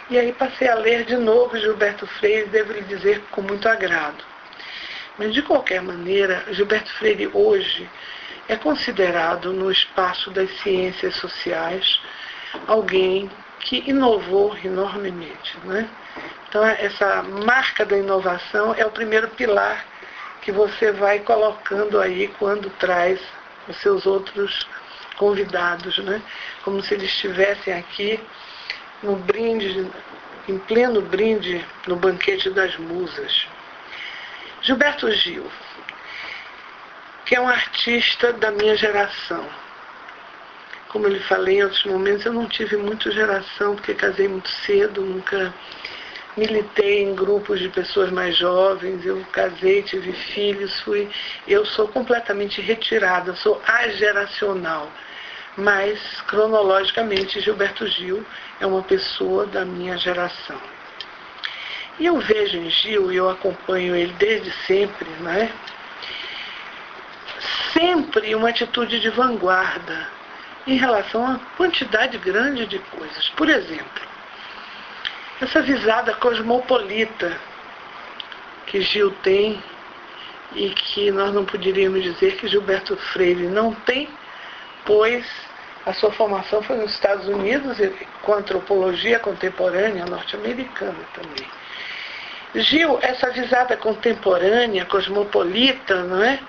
E 0.09 0.17
aí 0.17 0.31
passei 0.33 0.67
a 0.67 0.75
ler 0.75 1.05
de 1.05 1.15
novo 1.17 1.57
Gilberto 1.57 2.05
Freire, 2.07 2.49
devo 2.49 2.73
lhe 2.73 2.81
dizer 2.81 3.21
com 3.31 3.41
muito 3.41 3.67
agrado. 3.67 4.23
Mas 5.17 5.33
de 5.33 5.41
qualquer 5.41 5.81
maneira, 5.81 6.43
Gilberto 6.51 6.91
Freire 6.93 7.29
hoje 7.33 7.89
é 8.47 8.55
considerado 8.55 9.53
no 9.53 9.71
espaço 9.71 10.31
das 10.31 10.49
ciências 10.61 11.15
sociais 11.15 12.01
alguém 12.67 13.29
que 13.59 13.89
inovou 13.89 14.57
enormemente. 14.63 15.57
Né? 15.63 15.87
Então, 16.49 16.65
essa 16.65 17.23
marca 17.23 17.85
da 17.85 17.97
inovação 17.97 18.75
é 18.77 18.85
o 18.85 18.91
primeiro 18.91 19.27
pilar 19.29 19.92
que 20.43 20.51
você 20.51 20.91
vai 20.91 21.19
colocando 21.19 21.99
aí 21.99 22.27
quando 22.37 22.69
traz 22.71 23.19
os 23.67 23.77
seus 23.77 24.05
outros 24.05 24.67
convidados, 25.17 25.97
né? 25.99 26.21
como 26.63 26.81
se 26.81 26.93
eles 26.93 27.09
estivessem 27.09 27.73
aqui 27.73 28.19
no 29.01 29.15
brinde, 29.15 29.89
em 30.47 30.57
pleno 30.59 31.01
brinde 31.01 31.65
no 31.87 31.95
banquete 31.95 32.49
das 32.49 32.77
musas. 32.77 33.47
Gilberto 34.61 35.09
Gil, 35.11 35.49
que 37.25 37.35
é 37.35 37.41
um 37.41 37.47
artista 37.47 38.33
da 38.33 38.51
minha 38.51 38.75
geração. 38.75 39.47
Como 40.89 41.07
eu 41.07 41.11
lhe 41.11 41.19
falei 41.21 41.59
em 41.59 41.63
outros 41.63 41.85
momentos, 41.85 42.25
eu 42.25 42.33
não 42.33 42.47
tive 42.47 42.75
muito 42.77 43.11
geração, 43.11 43.75
porque 43.75 43.93
casei 43.93 44.27
muito 44.27 44.49
cedo, 44.49 45.01
nunca 45.01 45.53
militei 46.35 47.03
em 47.03 47.15
grupos 47.15 47.59
de 47.59 47.69
pessoas 47.69 48.11
mais 48.11 48.35
jovens, 48.35 49.05
eu 49.05 49.23
casei, 49.31 49.81
tive 49.83 50.11
filhos, 50.11 50.79
fui. 50.81 51.09
Eu 51.47 51.65
sou 51.65 51.87
completamente 51.87 52.61
retirada, 52.61 53.35
sou 53.35 53.61
ageracional. 53.67 54.89
Mas, 55.55 55.99
cronologicamente, 56.21 57.39
Gilberto 57.39 57.87
Gil 57.87 58.25
é 58.59 58.65
uma 58.65 58.81
pessoa 58.81 59.45
da 59.45 59.63
minha 59.63 59.97
geração. 59.97 60.59
E 61.99 62.07
eu 62.07 62.17
vejo 62.19 62.57
em 62.57 62.69
Gil, 62.69 63.11
e 63.11 63.17
eu 63.17 63.29
acompanho 63.29 63.95
ele 63.95 64.13
desde 64.13 64.51
sempre, 64.65 65.07
não 65.19 65.31
é? 65.31 65.51
sempre 67.73 68.33
uma 68.35 68.49
atitude 68.49 68.99
de 68.99 69.09
vanguarda 69.09 70.07
em 70.65 70.77
relação 70.77 71.25
a 71.25 71.39
quantidade 71.57 72.17
grande 72.17 72.65
de 72.65 72.79
coisas. 72.79 73.29
Por 73.29 73.49
exemplo, 73.49 74.12
essa 75.41 75.61
visada 75.61 76.13
cosmopolita 76.15 77.37
que 78.67 78.81
Gil 78.81 79.11
tem 79.23 79.61
e 80.55 80.69
que 80.69 81.11
nós 81.11 81.33
não 81.33 81.45
poderíamos 81.45 82.03
dizer 82.03 82.37
que 82.37 82.47
Gilberto 82.47 82.95
Freire 82.95 83.47
não 83.47 83.73
tem, 83.73 84.07
pois 84.85 85.25
a 85.85 85.93
sua 85.93 86.11
formação 86.11 86.61
foi 86.61 86.77
nos 86.77 86.93
Estados 86.93 87.27
Unidos 87.27 87.77
com 88.21 88.33
antropologia 88.33 89.19
contemporânea 89.19 90.05
norte-americana 90.05 90.95
também. 91.13 91.45
Gil, 92.55 92.99
essa 93.01 93.31
visada 93.31 93.75
contemporânea, 93.75 94.85
cosmopolita, 94.85 96.03
não 96.03 96.23
é? 96.23 96.39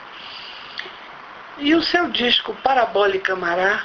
E 1.59 1.75
o 1.75 1.83
seu 1.83 2.09
disco 2.11 2.55
Parabólica 2.63 3.35
Mará, 3.35 3.85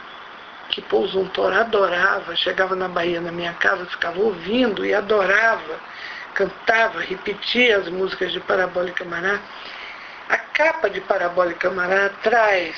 que 0.69 0.81
Pouso 0.81 1.23
Tor 1.33 1.53
adorava, 1.53 2.35
chegava 2.35 2.75
na 2.75 2.87
Bahia 2.87 3.19
na 3.19 3.31
minha 3.31 3.53
casa, 3.53 3.85
ficava 3.85 4.19
ouvindo 4.19 4.85
e 4.85 4.93
adorava, 4.93 5.79
cantava, 6.33 7.01
repetia 7.01 7.77
as 7.77 7.89
músicas 7.89 8.31
de 8.31 8.39
Parabólica 8.39 9.03
Mará. 9.05 9.39
A 10.29 10.37
capa 10.37 10.89
de 10.89 11.01
Parabólica 11.01 11.69
Mará 11.71 12.09
traz 12.21 12.75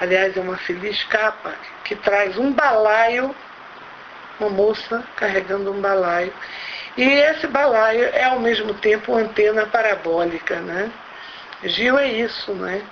aliás 0.00 0.36
é 0.36 0.40
uma 0.40 0.56
feliz 0.58 1.02
capa, 1.04 1.54
que 1.84 1.96
traz 1.96 2.36
um 2.36 2.52
balaio, 2.52 3.34
uma 4.38 4.50
moça 4.50 5.02
carregando 5.16 5.72
um 5.72 5.80
balaio. 5.80 6.32
E 6.96 7.02
esse 7.02 7.46
balaio 7.46 8.04
é 8.04 8.24
ao 8.24 8.40
mesmo 8.40 8.74
tempo 8.74 9.14
antena 9.14 9.66
parabólica, 9.66 10.60
né? 10.60 10.90
Gil 11.64 11.98
é 11.98 12.08
isso, 12.08 12.52
né? 12.54 12.82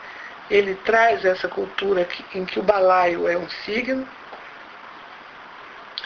Ele 0.51 0.75
traz 0.77 1.25
essa 1.25 1.49
cultura 1.49 2.07
em 2.35 2.45
que 2.45 2.59
o 2.59 2.63
balaio 2.63 3.27
é 3.27 3.37
um 3.37 3.49
signo 3.65 4.07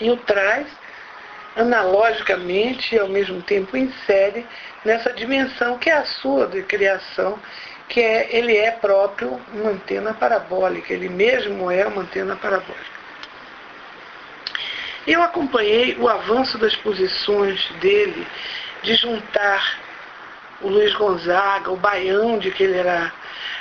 e 0.00 0.10
o 0.10 0.16
traz 0.16 0.66
analogicamente 1.56 2.94
e 2.94 2.98
ao 2.98 3.08
mesmo 3.08 3.42
tempo 3.42 3.76
insere 3.76 4.46
nessa 4.84 5.12
dimensão 5.12 5.76
que 5.78 5.90
é 5.90 5.94
a 5.94 6.04
sua 6.04 6.46
de 6.46 6.62
criação, 6.62 7.38
que 7.88 8.00
é, 8.00 8.28
ele 8.36 8.56
é 8.56 8.70
próprio 8.70 9.40
uma 9.52 9.70
antena 9.70 10.14
parabólica, 10.14 10.92
ele 10.92 11.08
mesmo 11.08 11.70
é 11.70 11.84
uma 11.86 12.02
antena 12.02 12.36
parabólica. 12.36 12.98
Eu 15.06 15.22
acompanhei 15.22 15.96
o 15.98 16.08
avanço 16.08 16.58
das 16.58 16.76
posições 16.76 17.66
dele 17.80 18.26
de 18.82 18.94
juntar 18.94 19.78
o 20.60 20.68
Luiz 20.68 20.94
Gonzaga, 20.94 21.70
o 21.70 21.76
baião 21.76 22.38
de 22.38 22.50
que 22.50 22.62
ele 22.62 22.76
era 22.76 23.12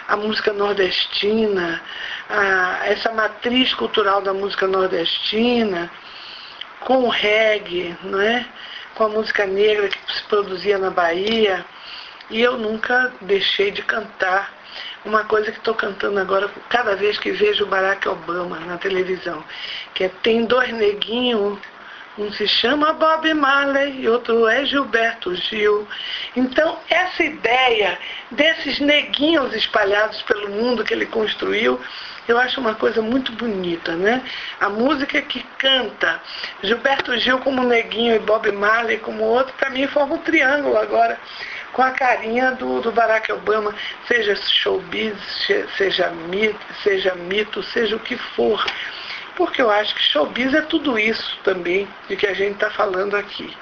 a 0.08 0.16
música 0.16 0.54
nordestina, 0.54 1.82
a, 2.30 2.88
essa 2.88 3.12
matriz 3.12 3.74
cultural 3.74 4.22
da 4.22 4.34
música 4.34 4.68
nordestina, 4.68 5.92
com 6.82 7.04
o 7.04 7.10
reggae, 7.10 7.96
não 8.04 8.22
é? 8.22 8.46
com 8.98 9.04
a 9.06 9.10
música 9.10 9.46
negra 9.46 9.88
que 9.90 10.14
se 10.14 10.24
produzia 10.24 10.78
na 10.78 10.90
Bahia. 10.90 11.64
E 12.30 12.42
eu 12.42 12.58
nunca 12.58 13.14
deixei 13.22 13.72
de 13.72 13.84
cantar 13.84 14.52
uma 15.06 15.24
coisa 15.24 15.52
que 15.52 15.60
estou 15.60 15.76
cantando 15.76 16.20
agora 16.20 16.50
cada 16.68 16.96
vez 16.96 17.18
que 17.18 17.32
vejo 17.32 17.64
o 17.64 17.68
Barack 17.68 18.10
Obama 18.10 18.60
na 18.62 18.78
televisão, 18.78 19.44
que 19.94 20.04
é 20.04 20.10
Tem 20.10 20.46
dois 20.46 20.74
neguinhos 20.74 21.60
um 22.18 22.32
se 22.32 22.48
chama 22.48 22.94
Bob 22.94 23.32
Marley 23.34 24.02
e 24.02 24.10
outro 24.10 24.48
é 24.48 24.66
Gilberto 24.66 25.36
Gil. 25.36 25.88
Então, 26.36 26.80
essa 26.90 27.24
ideia 27.24 27.98
desses 28.32 28.80
neguinhos 28.80 29.54
espalhados 29.54 30.22
pelo 30.24 30.50
mundo 30.50 30.84
que 30.84 30.94
ele 30.94 31.06
construiu, 31.06 31.80
eu 32.28 32.38
acho 32.38 32.60
uma 32.60 32.76
coisa 32.76 33.02
muito 33.02 33.32
bonita, 33.34 33.96
né? 33.96 34.22
A 34.60 34.68
música 34.68 35.22
que 35.22 35.44
canta 35.58 36.20
Gilberto 36.64 37.18
Gil 37.20 37.40
como 37.40 37.64
neguinho 37.64 38.16
e 38.16 38.20
Bob 38.20 38.52
Marley 38.52 38.98
como 38.98 39.24
outro, 39.24 39.54
para 39.54 39.70
mim 39.70 39.88
forma 39.88 40.16
um 40.16 40.20
triângulo 40.20 40.78
agora 40.78 41.20
com 41.74 41.84
a 41.84 41.92
carinha 41.92 42.52
do, 42.54 42.82
do 42.82 42.92
Barack 42.92 43.32
Obama, 43.32 43.74
seja 44.08 44.36
showbiz, 44.36 45.16
seja 45.78 46.10
mito, 46.10 46.60
seja 46.82 47.14
mito, 47.14 47.62
seja 47.62 47.96
o 47.96 48.00
que 48.00 48.18
for 48.18 48.66
porque 49.38 49.62
eu 49.62 49.70
acho 49.70 49.96
que 49.96 50.02
showbiz 50.02 50.54
é 50.54 50.62
tudo 50.64 50.98
isso 50.98 51.40
também 51.44 51.88
de 52.10 52.18
que 52.18 52.26
a 52.26 52.34
gente 52.34 52.56
está 52.56 52.72
falando 52.72 53.16
aqui. 53.16 53.56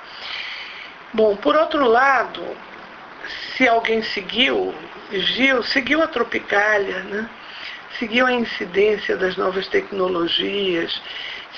Bom, 1.13 1.36
por 1.36 1.55
outro 1.55 1.86
lado, 1.86 2.41
se 3.55 3.67
alguém 3.67 4.01
seguiu, 4.01 4.74
Gil, 5.12 5.62
seguiu 5.63 6.01
a 6.01 6.08
Tropicália, 6.08 7.00
né? 7.03 7.29
seguiu 8.00 8.25
a 8.25 8.32
incidência 8.32 9.15
das 9.17 9.36
novas 9.36 9.67
tecnologias, 9.67 11.01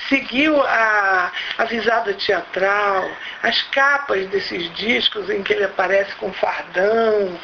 seguiu 0.10 0.62
a, 0.62 1.32
a 1.58 1.66
visada 1.66 2.14
teatral, 2.14 3.10
as 3.44 3.62
capas 3.64 4.28
desses 4.28 4.74
discos 4.76 5.30
em 5.30 5.44
que 5.44 5.54
ele 5.54 5.64
aparece 5.64 6.14
com 6.16 6.34
fardão, 6.34 7.40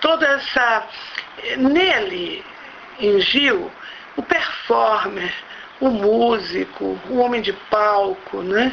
toda 0.00 0.26
essa. 0.26 0.88
Nele, 1.56 2.44
em 3.00 3.20
Gil, 3.20 3.70
o 4.16 4.22
performer, 4.22 5.32
o 5.82 5.90
músico, 5.90 6.98
o 7.10 7.18
homem 7.18 7.42
de 7.42 7.52
palco, 7.52 8.40
né? 8.40 8.72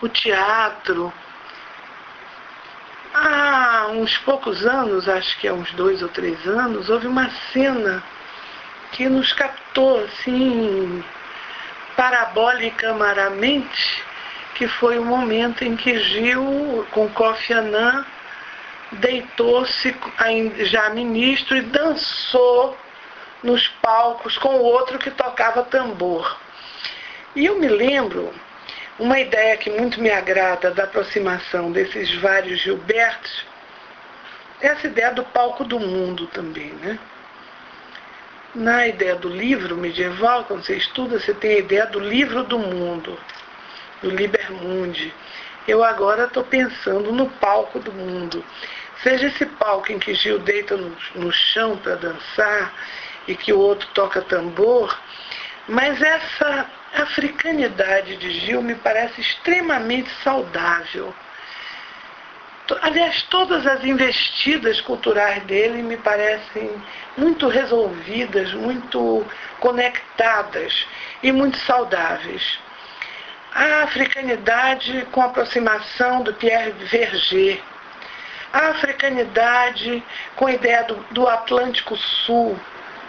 o 0.00 0.08
teatro. 0.08 1.12
Há 3.14 3.88
uns 3.92 4.18
poucos 4.18 4.66
anos, 4.66 5.08
acho 5.08 5.38
que 5.38 5.46
há 5.46 5.54
uns 5.54 5.70
dois 5.72 6.02
ou 6.02 6.08
três 6.08 6.44
anos, 6.46 6.90
houve 6.90 7.06
uma 7.06 7.30
cena 7.52 8.02
que 8.92 9.08
nos 9.08 9.32
captou 9.32 10.04
assim 10.04 11.04
parabolicamente, 11.96 14.04
que 14.54 14.66
foi 14.66 14.98
o 14.98 15.04
momento 15.04 15.64
em 15.64 15.76
que 15.76 15.98
Gil, 15.98 16.86
com 16.90 17.08
Kofi 17.10 17.52
Annan, 17.52 18.04
deitou-se 18.92 19.94
já 20.64 20.90
ministro 20.90 21.56
e 21.56 21.62
dançou 21.62 22.76
nos 23.42 23.68
palcos 23.68 24.36
com 24.38 24.56
o 24.56 24.62
outro 24.62 24.98
que 24.98 25.10
tocava 25.10 25.62
tambor. 25.64 26.38
E 27.34 27.46
eu 27.46 27.58
me 27.58 27.68
lembro 27.68 28.32
uma 28.98 29.18
ideia 29.18 29.56
que 29.56 29.70
muito 29.70 30.00
me 30.00 30.10
agrada 30.10 30.70
da 30.72 30.84
aproximação 30.84 31.70
desses 31.70 32.12
vários 32.16 32.60
Gilbertos, 32.60 33.46
essa 34.60 34.86
ideia 34.86 35.12
do 35.12 35.24
palco 35.24 35.64
do 35.64 35.78
mundo 35.78 36.26
também, 36.28 36.72
né? 36.74 36.98
Na 38.54 38.86
ideia 38.86 39.14
do 39.14 39.28
livro 39.28 39.76
medieval, 39.76 40.44
quando 40.44 40.64
você 40.64 40.76
estuda, 40.76 41.18
você 41.18 41.32
tem 41.32 41.52
a 41.52 41.58
ideia 41.58 41.86
do 41.86 42.00
livro 42.00 42.42
do 42.42 42.58
mundo, 42.58 43.18
do 44.02 44.10
Liber 44.10 44.52
Mundi. 44.52 45.14
Eu 45.68 45.84
agora 45.84 46.24
estou 46.24 46.42
pensando 46.42 47.12
no 47.12 47.30
palco 47.30 47.78
do 47.78 47.92
mundo. 47.92 48.44
Seja 49.02 49.28
esse 49.28 49.46
palco 49.46 49.92
em 49.92 49.98
que 49.98 50.14
Gil 50.14 50.40
deita 50.40 50.76
no, 50.76 50.94
no 51.14 51.32
chão 51.32 51.76
para 51.76 51.94
dançar, 51.94 52.74
e 53.28 53.34
que 53.36 53.52
o 53.52 53.58
outro 53.58 53.88
toca 53.94 54.20
tambor, 54.22 54.98
mas 55.68 56.02
essa 56.02 56.66
africanidade 56.94 58.16
de 58.16 58.30
Gil 58.40 58.62
me 58.62 58.74
parece 58.74 59.20
extremamente 59.20 60.10
saudável. 60.22 61.14
Aliás, 62.82 63.22
todas 63.24 63.66
as 63.66 63.82
investidas 63.84 64.80
culturais 64.80 65.42
dele 65.44 65.82
me 65.82 65.96
parecem 65.96 66.70
muito 67.16 67.48
resolvidas, 67.48 68.52
muito 68.52 69.26
conectadas 69.58 70.86
e 71.20 71.32
muito 71.32 71.58
saudáveis. 71.58 72.60
A 73.52 73.82
africanidade 73.82 75.04
com 75.10 75.20
a 75.20 75.26
aproximação 75.26 76.22
do 76.22 76.32
Pierre 76.34 76.70
Verger, 76.70 77.60
a 78.52 78.68
africanidade 78.68 80.02
com 80.36 80.46
a 80.46 80.52
ideia 80.52 80.84
do, 80.84 80.94
do 81.10 81.26
Atlântico 81.26 81.96
Sul, 81.96 82.58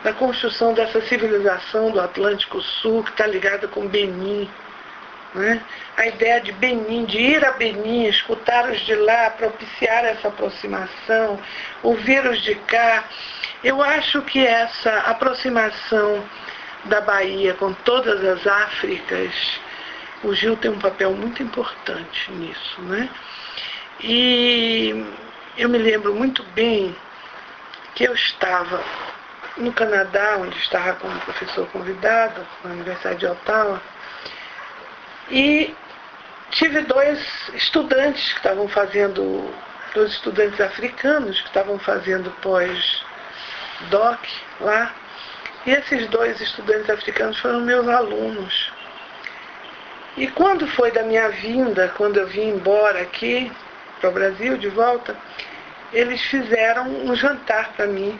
da 0.03 0.13
construção 0.13 0.73
dessa 0.73 1.01
civilização 1.01 1.91
do 1.91 1.99
Atlântico 1.99 2.61
Sul, 2.61 3.03
que 3.03 3.11
está 3.11 3.27
ligada 3.27 3.67
com 3.67 3.87
Benin. 3.87 4.49
Né? 5.35 5.61
A 5.95 6.07
ideia 6.07 6.41
de 6.41 6.51
Benin, 6.51 7.05
de 7.05 7.19
ir 7.19 7.45
a 7.45 7.51
Benin, 7.51 8.07
escutar 8.07 8.69
os 8.69 8.79
de 8.81 8.95
lá, 8.95 9.29
propiciar 9.29 10.03
essa 10.05 10.27
aproximação, 10.27 11.39
ouvir 11.83 12.25
os 12.25 12.41
de 12.41 12.55
cá. 12.55 13.05
Eu 13.63 13.81
acho 13.81 14.21
que 14.23 14.45
essa 14.45 14.91
aproximação 15.01 16.23
da 16.85 16.99
Bahia 16.99 17.53
com 17.53 17.71
todas 17.73 18.23
as 18.25 18.45
Áfricas, 18.47 19.31
o 20.23 20.33
Gil 20.33 20.57
tem 20.57 20.71
um 20.71 20.79
papel 20.79 21.11
muito 21.11 21.43
importante 21.43 22.31
nisso. 22.31 22.81
Né? 22.81 23.07
E 24.01 25.05
eu 25.57 25.69
me 25.69 25.77
lembro 25.77 26.13
muito 26.15 26.43
bem 26.55 26.95
que 27.93 28.03
eu 28.03 28.13
estava 28.15 28.83
no 29.57 29.71
Canadá, 29.73 30.37
onde 30.37 30.57
estava 30.57 30.93
como 30.93 31.19
professor 31.21 31.67
convidado, 31.67 32.45
na 32.63 32.71
Universidade 32.71 33.19
de 33.19 33.27
Ottawa, 33.27 33.81
e 35.29 35.75
tive 36.51 36.81
dois 36.81 37.19
estudantes 37.53 38.31
que 38.33 38.37
estavam 38.37 38.67
fazendo, 38.67 39.53
dois 39.93 40.11
estudantes 40.11 40.59
africanos 40.59 41.39
que 41.41 41.47
estavam 41.47 41.77
fazendo 41.79 42.31
pós-doc 42.41 44.19
lá, 44.59 44.93
e 45.65 45.71
esses 45.71 46.07
dois 46.07 46.39
estudantes 46.41 46.89
africanos 46.89 47.39
foram 47.39 47.61
meus 47.61 47.87
alunos. 47.87 48.71
E 50.17 50.27
quando 50.27 50.67
foi 50.67 50.91
da 50.91 51.03
minha 51.03 51.29
vinda, 51.29 51.93
quando 51.95 52.17
eu 52.17 52.27
vim 52.27 52.49
embora 52.49 53.01
aqui 53.01 53.51
para 53.99 54.09
o 54.09 54.13
Brasil 54.13 54.57
de 54.57 54.67
volta, 54.69 55.15
eles 55.93 56.21
fizeram 56.21 56.87
um 56.87 57.15
jantar 57.15 57.71
para 57.73 57.85
mim 57.85 58.19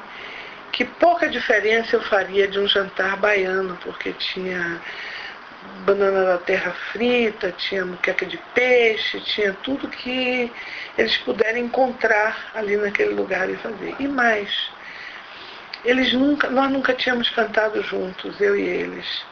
que 0.72 0.86
pouca 0.86 1.28
diferença 1.28 1.96
eu 1.96 2.02
faria 2.02 2.48
de 2.48 2.60
um 2.60 2.68
jantar 2.68 3.18
baiano, 3.18 3.78
porque 3.84 4.14
tinha 4.14 4.82
banana 5.86 6.26
da 6.26 6.38
terra 6.38 6.72
frita, 6.92 7.52
tinha 7.52 7.86
muqueca 7.86 8.26
de 8.26 8.38
peixe, 8.54 9.20
tinha 9.22 9.54
tudo 9.64 9.88
que 9.88 10.52
eles 10.98 11.18
puderem 11.18 11.66
encontrar 11.66 12.52
ali 12.54 12.78
naquele 12.78 13.14
lugar 13.14 13.50
e 13.50 13.56
fazer. 13.58 13.96
E 14.00 14.08
mais, 14.08 14.72
eles 15.84 16.14
nunca, 16.14 16.50
nós 16.50 16.72
nunca 16.72 16.94
tínhamos 16.94 17.30
cantado 17.30 17.82
juntos, 17.84 18.40
eu 18.40 18.56
e 18.56 18.62
eles. 18.62 19.26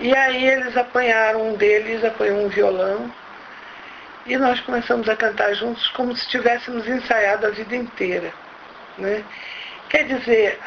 E 0.00 0.14
aí 0.14 0.46
eles 0.46 0.76
apanharam, 0.76 1.50
um 1.50 1.56
deles 1.56 2.04
apanhou 2.04 2.44
um 2.44 2.48
violão 2.48 3.12
e 4.24 4.36
nós 4.36 4.60
começamos 4.60 5.08
a 5.08 5.16
cantar 5.16 5.52
juntos 5.54 5.86
como 5.88 6.16
se 6.16 6.28
tivéssemos 6.28 6.86
ensaiado 6.88 7.46
a 7.46 7.50
vida 7.50 7.76
inteira. 7.76 8.32
Né? 8.96 9.24
Quer 9.92 10.06
dizer, 10.06 10.58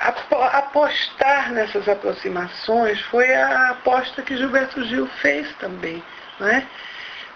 apostar 0.53 1.51
nessas 1.51 1.89
aproximações 1.89 3.01
foi 3.01 3.33
a 3.33 3.71
aposta 3.71 4.21
que 4.21 4.37
Gilberto 4.37 4.83
Gil 4.83 5.07
fez 5.19 5.51
também, 5.55 6.03
não 6.39 6.47
é? 6.47 6.63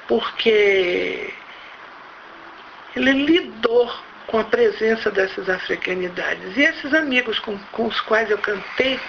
Porque 0.07 1.33
ele 2.95 3.11
lidou 3.25 3.91
com 4.27 4.37
a 4.37 4.43
presença 4.43 5.09
dessas 5.09 5.49
africanidades. 5.49 6.55
E 6.55 6.61
esses 6.61 6.93
amigos 6.93 7.39
com, 7.39 7.57
com 7.71 7.87
os 7.87 7.99
quais 8.01 8.29
eu 8.29 8.37
cantei 8.37 8.99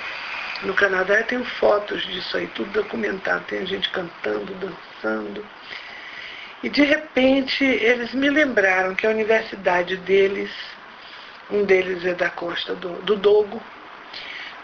no 0.63 0.73
Canadá, 0.73 1.17
eu 1.17 1.25
tenho 1.25 1.45
fotos 1.45 2.03
disso 2.07 2.39
aí, 2.39 2.47
tudo 2.47 2.71
documentado. 2.71 3.45
Tem 3.45 3.67
gente 3.67 3.91
cantando, 3.91 4.55
dançando. 4.55 5.47
E 6.63 6.71
de 6.71 6.83
repente 6.83 7.63
eles 7.63 8.15
me 8.15 8.31
lembraram 8.31 8.95
que 8.95 9.07
a 9.07 9.11
universidade 9.11 9.99
deles, 9.99 10.51
um 11.53 11.65
deles 11.65 12.05
é 12.05 12.15
da 12.15 12.31
costa 12.31 12.75
do, 12.75 12.91
do 13.03 13.17
Dogo, 13.17 13.61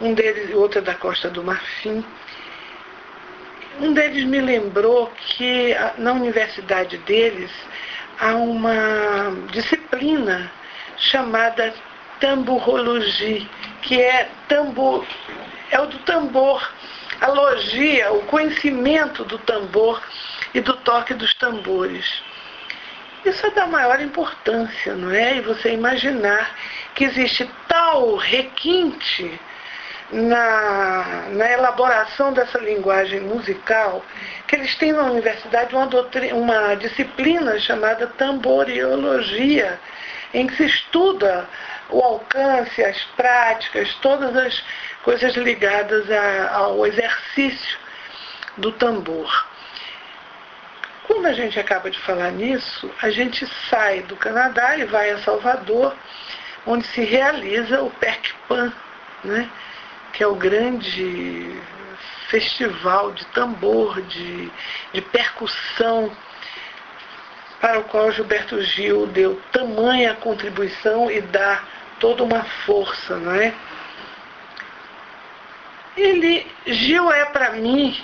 um 0.00 0.14
deles, 0.14 0.54
outro 0.54 0.78
é 0.78 0.82
da 0.82 0.94
costa 0.94 1.28
do 1.30 1.42
Marfim. 1.42 2.04
Um 3.80 3.92
deles 3.92 4.24
me 4.24 4.40
lembrou 4.40 5.10
que 5.16 5.74
na 5.98 6.12
universidade 6.12 6.98
deles 6.98 7.50
há 8.18 8.34
uma 8.34 9.32
disciplina 9.50 10.50
chamada 10.96 11.74
tamborologia, 12.20 13.46
que 13.82 14.00
é 14.00 14.30
tambor, 14.48 15.06
é 15.70 15.78
o 15.80 15.86
do 15.86 15.98
tambor, 16.00 16.70
a 17.20 17.28
logia, 17.28 18.12
o 18.12 18.22
conhecimento 18.24 19.24
do 19.24 19.38
tambor 19.38 20.02
e 20.54 20.60
do 20.60 20.74
toque 20.78 21.14
dos 21.14 21.34
tambores. 21.34 22.22
Isso 23.26 23.44
é 23.44 23.50
da 23.50 23.66
maior 23.66 24.00
importância, 24.00 24.94
não 24.94 25.10
é? 25.10 25.38
E 25.38 25.40
você 25.40 25.72
imaginar 25.72 26.54
que 26.94 27.02
existe 27.02 27.50
tal 27.66 28.14
requinte 28.14 29.40
na, 30.12 31.24
na 31.30 31.50
elaboração 31.50 32.32
dessa 32.32 32.56
linguagem 32.58 33.18
musical 33.22 34.04
que 34.46 34.54
eles 34.54 34.76
têm 34.76 34.92
na 34.92 35.02
universidade 35.02 35.74
uma, 35.74 35.88
doutrina, 35.88 36.36
uma 36.36 36.76
disciplina 36.76 37.58
chamada 37.58 38.06
tamboriologia, 38.06 39.80
em 40.32 40.46
que 40.46 40.56
se 40.56 40.66
estuda 40.66 41.48
o 41.90 42.00
alcance, 42.00 42.80
as 42.84 43.02
práticas, 43.16 43.92
todas 43.94 44.36
as 44.36 44.62
coisas 45.02 45.34
ligadas 45.34 46.08
a, 46.12 46.54
ao 46.54 46.86
exercício 46.86 47.76
do 48.56 48.70
tambor. 48.70 49.55
Quando 51.06 51.26
a 51.26 51.32
gente 51.32 51.58
acaba 51.58 51.88
de 51.88 51.98
falar 52.00 52.32
nisso, 52.32 52.90
a 53.00 53.10
gente 53.10 53.46
sai 53.70 54.02
do 54.02 54.16
Canadá 54.16 54.76
e 54.76 54.84
vai 54.84 55.10
a 55.10 55.18
Salvador, 55.18 55.94
onde 56.66 56.84
se 56.88 57.02
realiza 57.02 57.80
o 57.80 57.90
PECPAN, 57.90 58.72
né? 59.22 59.48
que 60.12 60.24
é 60.24 60.26
o 60.26 60.34
grande 60.34 61.62
festival 62.28 63.12
de 63.12 63.24
tambor, 63.26 64.02
de, 64.02 64.50
de 64.92 65.00
percussão, 65.00 66.10
para 67.60 67.78
o 67.78 67.84
qual 67.84 68.10
Gilberto 68.10 68.60
Gil 68.62 69.06
deu 69.06 69.40
tamanha 69.52 70.14
contribuição 70.14 71.10
e 71.10 71.20
dá 71.20 71.62
toda 72.00 72.24
uma 72.24 72.42
força, 72.64 73.16
não 73.16 73.32
é? 73.32 73.54
Ele, 75.96 76.46
Gil 76.66 77.10
é 77.10 77.24
para 77.26 77.52
mim 77.52 77.96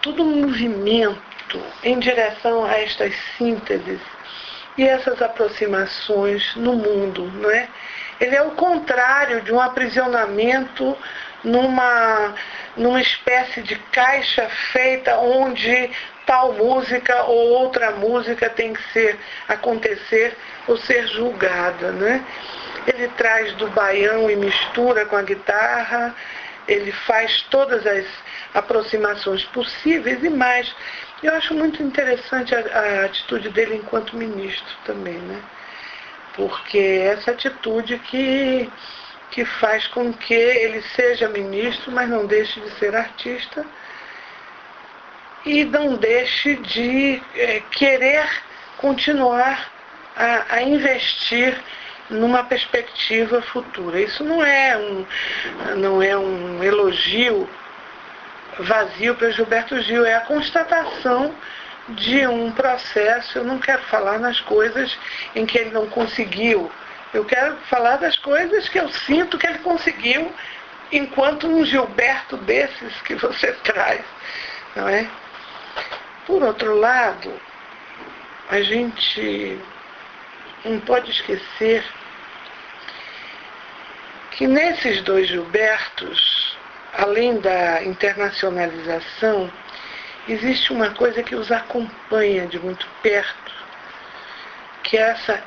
todo 0.00 0.22
um 0.22 0.42
movimento 0.42 1.35
em 1.82 1.98
direção 1.98 2.64
a 2.64 2.78
estas 2.78 3.14
sínteses 3.36 4.00
e 4.76 4.86
essas 4.86 5.20
aproximações 5.22 6.54
no 6.56 6.74
mundo, 6.74 7.30
não 7.34 7.50
é? 7.50 7.68
Ele 8.20 8.34
é 8.34 8.42
o 8.42 8.52
contrário 8.52 9.42
de 9.42 9.52
um 9.52 9.60
aprisionamento 9.60 10.96
numa, 11.44 12.34
numa 12.76 13.00
espécie 13.00 13.62
de 13.62 13.76
caixa 13.92 14.48
feita 14.72 15.16
onde 15.18 15.90
tal 16.26 16.52
música 16.52 17.22
ou 17.24 17.50
outra 17.50 17.92
música 17.92 18.50
tem 18.50 18.72
que 18.72 18.82
ser 18.92 19.18
acontecer 19.48 20.36
ou 20.66 20.76
ser 20.76 21.06
julgada, 21.08 21.92
né? 21.92 22.24
Ele 22.86 23.08
traz 23.16 23.52
do 23.54 23.68
baião 23.68 24.30
e 24.30 24.36
mistura 24.36 25.06
com 25.06 25.16
a 25.16 25.22
guitarra, 25.22 26.14
ele 26.66 26.90
faz 26.90 27.42
todas 27.42 27.86
as 27.86 28.04
aproximações 28.54 29.44
possíveis 29.44 30.22
e 30.22 30.28
mais. 30.28 30.74
Eu 31.22 31.34
acho 31.34 31.54
muito 31.54 31.82
interessante 31.82 32.54
a, 32.54 32.58
a 32.58 33.04
atitude 33.06 33.48
dele 33.48 33.76
enquanto 33.76 34.16
ministro 34.16 34.74
também, 34.84 35.18
né? 35.18 35.40
Porque 36.36 36.78
essa 36.78 37.30
atitude 37.30 37.98
que, 38.00 38.70
que 39.30 39.44
faz 39.44 39.86
com 39.86 40.12
que 40.12 40.34
ele 40.34 40.82
seja 40.94 41.28
ministro, 41.28 41.90
mas 41.90 42.08
não 42.08 42.26
deixe 42.26 42.60
de 42.60 42.70
ser 42.78 42.94
artista 42.94 43.64
e 45.46 45.64
não 45.64 45.94
deixe 45.96 46.56
de 46.56 47.22
é, 47.34 47.60
querer 47.70 48.28
continuar 48.76 49.72
a, 50.16 50.56
a 50.56 50.62
investir 50.62 51.56
numa 52.10 52.44
perspectiva 52.44 53.40
futura. 53.40 54.00
Isso 54.00 54.22
não 54.22 54.44
é 54.44 54.76
um, 54.76 55.06
não 55.76 56.02
é 56.02 56.16
um 56.16 56.62
elogio 56.62 57.48
vazio 58.58 59.14
para 59.14 59.30
Gilberto 59.30 59.80
Gil, 59.82 60.04
é 60.04 60.14
a 60.14 60.20
constatação 60.20 61.34
de 61.90 62.26
um 62.26 62.50
processo. 62.52 63.38
Eu 63.38 63.44
não 63.44 63.58
quero 63.58 63.82
falar 63.84 64.18
nas 64.18 64.40
coisas 64.40 64.98
em 65.34 65.46
que 65.46 65.58
ele 65.58 65.70
não 65.70 65.86
conseguiu. 65.88 66.70
Eu 67.14 67.24
quero 67.24 67.56
falar 67.68 67.96
das 67.96 68.16
coisas 68.16 68.68
que 68.68 68.78
eu 68.78 68.88
sinto 68.88 69.38
que 69.38 69.46
ele 69.46 69.58
conseguiu 69.58 70.32
enquanto 70.92 71.46
um 71.46 71.64
Gilberto 71.64 72.36
desses 72.38 73.00
que 73.02 73.14
você 73.14 73.52
traz, 73.64 74.04
não 74.74 74.88
é? 74.88 75.08
Por 76.26 76.42
outro 76.42 76.76
lado, 76.76 77.32
a 78.50 78.60
gente 78.60 79.58
não 80.64 80.80
pode 80.80 81.10
esquecer 81.10 81.84
que 84.32 84.46
nesses 84.46 85.02
dois 85.02 85.28
Gilbertos, 85.28 86.55
além 86.96 87.38
da 87.40 87.82
internacionalização, 87.84 89.50
existe 90.28 90.72
uma 90.72 90.90
coisa 90.90 91.22
que 91.22 91.34
os 91.34 91.52
acompanha 91.52 92.46
de 92.46 92.58
muito 92.58 92.86
perto, 93.02 93.52
que 94.82 94.96
é 94.96 95.10
essa 95.10 95.42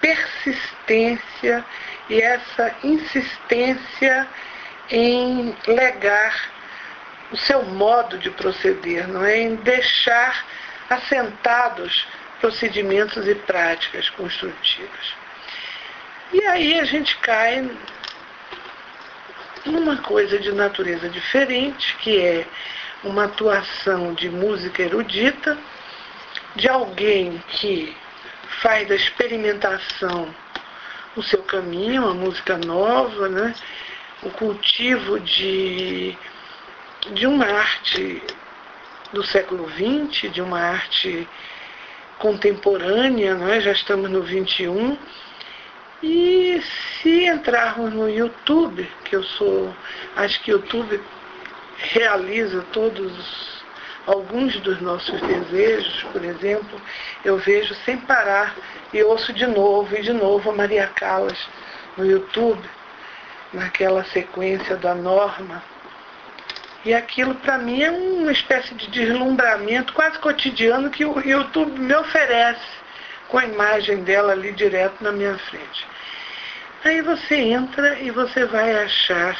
persistência 0.00 1.64
e 2.08 2.20
essa 2.20 2.74
insistência 2.82 4.28
em 4.90 5.54
legar 5.66 6.50
o 7.30 7.36
seu 7.36 7.62
modo 7.62 8.16
de 8.18 8.30
proceder, 8.30 9.06
não 9.08 9.24
é? 9.24 9.38
Em 9.38 9.56
deixar 9.56 10.46
assentados 10.88 12.06
procedimentos 12.40 13.26
e 13.26 13.34
práticas 13.34 14.08
construtivas. 14.10 15.14
E 16.32 16.42
aí 16.46 16.78
a 16.78 16.84
gente 16.84 17.16
cai 17.18 17.68
numa 19.70 19.98
coisa 19.98 20.38
de 20.38 20.52
natureza 20.52 21.08
diferente, 21.08 21.96
que 21.96 22.18
é 22.20 22.46
uma 23.04 23.24
atuação 23.24 24.12
de 24.14 24.28
música 24.28 24.82
erudita, 24.82 25.56
de 26.56 26.68
alguém 26.68 27.42
que 27.48 27.96
faz 28.60 28.88
da 28.88 28.94
experimentação 28.94 30.34
o 31.16 31.22
seu 31.22 31.42
caminho, 31.42 32.02
uma 32.02 32.14
música 32.14 32.56
nova, 32.58 33.28
né? 33.28 33.54
o 34.22 34.30
cultivo 34.30 35.18
de, 35.20 36.16
de 37.12 37.26
uma 37.26 37.44
arte 37.44 38.22
do 39.12 39.24
século 39.24 39.68
XX, 39.70 40.32
de 40.32 40.42
uma 40.42 40.60
arte 40.60 41.28
contemporânea, 42.18 43.38
é? 43.50 43.60
já 43.60 43.72
estamos 43.72 44.10
no 44.10 44.22
21. 44.22 44.96
E 46.02 46.62
se 47.02 47.24
entrarmos 47.24 47.92
no 47.92 48.08
YouTube, 48.08 48.88
que 49.04 49.16
eu 49.16 49.22
sou, 49.24 49.74
acho 50.14 50.40
que 50.42 50.52
o 50.52 50.56
YouTube 50.56 51.00
realiza 51.76 52.64
todos 52.72 53.58
alguns 54.06 54.58
dos 54.60 54.80
nossos 54.80 55.20
desejos, 55.20 56.04
por 56.12 56.24
exemplo, 56.24 56.80
eu 57.24 57.36
vejo 57.36 57.74
sem 57.84 57.96
parar 57.96 58.54
e 58.92 59.02
ouço 59.02 59.32
de 59.32 59.46
novo 59.46 59.94
e 59.96 60.02
de 60.02 60.12
novo 60.12 60.50
a 60.50 60.54
Maria 60.54 60.86
Callas 60.86 61.38
no 61.96 62.06
YouTube, 62.06 62.62
naquela 63.52 64.04
sequência 64.04 64.76
da 64.76 64.94
norma. 64.94 65.62
E 66.84 66.94
aquilo 66.94 67.34
para 67.34 67.58
mim 67.58 67.82
é 67.82 67.90
uma 67.90 68.30
espécie 68.30 68.72
de 68.74 68.86
deslumbramento 68.88 69.92
quase 69.92 70.18
cotidiano 70.20 70.90
que 70.90 71.04
o 71.04 71.20
YouTube 71.20 71.78
me 71.78 71.94
oferece 71.94 72.78
com 73.28 73.38
a 73.38 73.44
imagem 73.44 74.02
dela 74.02 74.32
ali 74.32 74.52
direto 74.52 75.02
na 75.02 75.12
minha 75.12 75.36
frente. 75.38 75.86
Aí 76.84 77.02
você 77.02 77.34
entra 77.36 77.98
e 78.00 78.10
você 78.10 78.44
vai 78.46 78.84
achar 78.84 79.36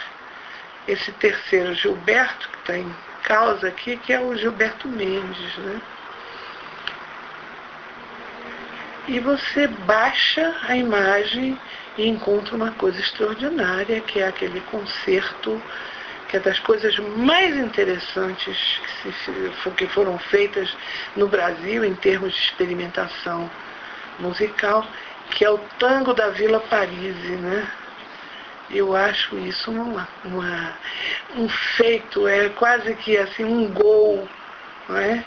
esse 0.86 1.12
terceiro 1.12 1.74
Gilberto, 1.74 2.48
que 2.48 2.58
está 2.58 2.78
em 2.78 2.94
causa 3.22 3.68
aqui, 3.68 3.96
que 3.96 4.12
é 4.12 4.20
o 4.20 4.36
Gilberto 4.36 4.88
Mendes. 4.88 5.56
Né? 5.58 5.80
E 9.06 9.20
você 9.20 9.66
baixa 9.66 10.54
a 10.68 10.76
imagem 10.76 11.58
e 11.96 12.08
encontro 12.08 12.56
uma 12.56 12.72
coisa 12.72 13.00
extraordinária, 13.00 14.00
que 14.00 14.20
é 14.20 14.28
aquele 14.28 14.60
concerto, 14.62 15.62
que 16.28 16.36
é 16.36 16.40
das 16.40 16.58
coisas 16.58 16.98
mais 16.98 17.56
interessantes 17.56 18.80
que, 19.02 19.12
se, 19.12 19.70
que 19.76 19.86
foram 19.86 20.18
feitas 20.18 20.76
no 21.16 21.28
Brasil 21.28 21.84
em 21.84 21.94
termos 21.94 22.34
de 22.34 22.40
experimentação 22.40 23.50
musical, 24.18 24.86
que 25.30 25.44
é 25.44 25.50
o 25.50 25.58
tango 25.78 26.14
da 26.14 26.30
Vila 26.30 26.60
Parise, 26.60 27.36
né? 27.36 27.70
Eu 28.70 28.94
acho 28.94 29.38
isso 29.38 29.70
uma, 29.70 30.06
uma, 30.24 30.76
um 31.34 31.48
feito, 31.48 32.28
é 32.28 32.50
quase 32.50 32.94
que 32.96 33.16
assim 33.16 33.44
um 33.44 33.72
gol, 33.72 34.28
não 34.88 34.96
é? 34.98 35.24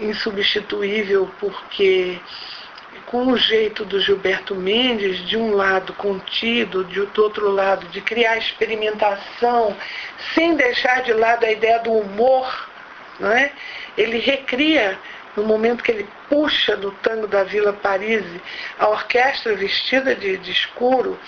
insubstituível, 0.00 1.30
porque 1.38 2.18
com 3.06 3.26
o 3.26 3.36
jeito 3.36 3.84
do 3.84 4.00
Gilberto 4.00 4.54
Mendes, 4.54 5.18
de 5.26 5.36
um 5.36 5.52
lado 5.52 5.92
contido, 5.94 6.84
de, 6.84 7.04
do 7.06 7.22
outro 7.22 7.50
lado 7.50 7.86
de 7.88 8.00
criar 8.00 8.38
experimentação, 8.38 9.76
sem 10.34 10.54
deixar 10.54 11.02
de 11.02 11.12
lado 11.12 11.44
a 11.44 11.50
ideia 11.50 11.80
do 11.80 11.92
humor, 11.92 12.68
não 13.18 13.30
é? 13.30 13.52
ele 13.98 14.18
recria 14.18 14.98
no 15.36 15.42
momento 15.42 15.82
que 15.82 15.90
ele 15.90 16.08
puxa 16.30 16.76
do 16.76 16.92
tango 17.02 17.26
da 17.26 17.42
Vila 17.42 17.72
Paris 17.72 18.24
a 18.78 18.88
orquestra 18.88 19.54
vestida 19.56 20.14
de, 20.14 20.38
de 20.38 20.52
escuro, 20.52 21.18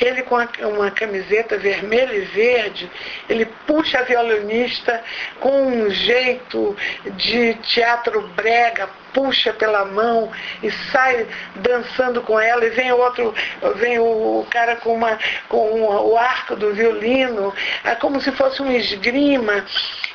ele 0.00 0.22
com 0.22 0.36
uma 0.68 0.90
camiseta 0.90 1.56
vermelha 1.56 2.12
e 2.12 2.20
verde, 2.26 2.90
ele 3.28 3.46
puxa 3.66 3.98
a 3.98 4.02
violinista 4.02 5.02
com 5.40 5.66
um 5.66 5.90
jeito 5.90 6.76
de 7.16 7.54
teatro 7.54 8.20
brega, 8.36 8.88
puxa 9.12 9.52
pela 9.52 9.84
mão 9.84 10.30
e 10.62 10.70
sai 10.92 11.26
dançando 11.56 12.22
com 12.22 12.38
ela, 12.38 12.64
e 12.64 12.70
vem 12.70 12.92
outro, 12.92 13.34
vem 13.76 13.98
o 13.98 14.46
cara 14.50 14.76
com, 14.76 14.94
uma, 14.94 15.18
com 15.48 15.82
o 15.82 16.16
arco 16.16 16.56
do 16.56 16.72
violino, 16.72 17.52
é 17.84 17.94
como 17.94 18.20
se 18.20 18.30
fosse 18.32 18.62
um 18.62 18.70
esgrima, 18.70 19.64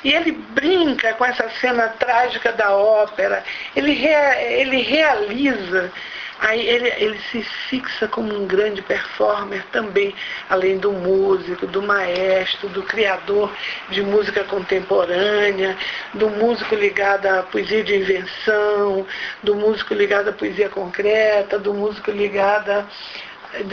e 0.04 0.14
ele 0.14 0.32
brinca 0.32 1.14
com 1.16 1.26
essa 1.26 1.50
cena 1.62 1.90
trágica 1.90 2.52
da 2.52 2.76
ópera, 2.76 3.44
ele, 3.76 3.94
rea, 3.94 4.35
ele 4.42 4.82
realiza 4.82 5.92
Aí 6.40 6.68
ele, 6.68 6.92
ele 6.98 7.20
se 7.32 7.42
fixa 7.70 8.08
como 8.08 8.34
um 8.36 8.46
grande 8.46 8.82
performer 8.82 9.64
também, 9.72 10.14
além 10.50 10.78
do 10.78 10.92
músico, 10.92 11.66
do 11.66 11.82
maestro, 11.82 12.68
do 12.70 12.84
criador 12.84 13.52
de 13.90 14.02
música 14.02 14.44
contemporânea, 14.44 15.78
do 16.14 16.30
músico 16.30 16.76
ligado 16.76 17.26
à 17.28 17.44
poesia 17.44 17.84
de 17.84 17.96
invenção, 17.96 19.08
do 19.42 19.56
músico 19.56 19.94
ligado 19.94 20.30
à 20.30 20.34
poesia 20.34 20.70
concreta, 20.70 21.58
do 21.58 21.74
músico 21.74 22.12
ligado 22.12 22.70
a, 22.70 22.86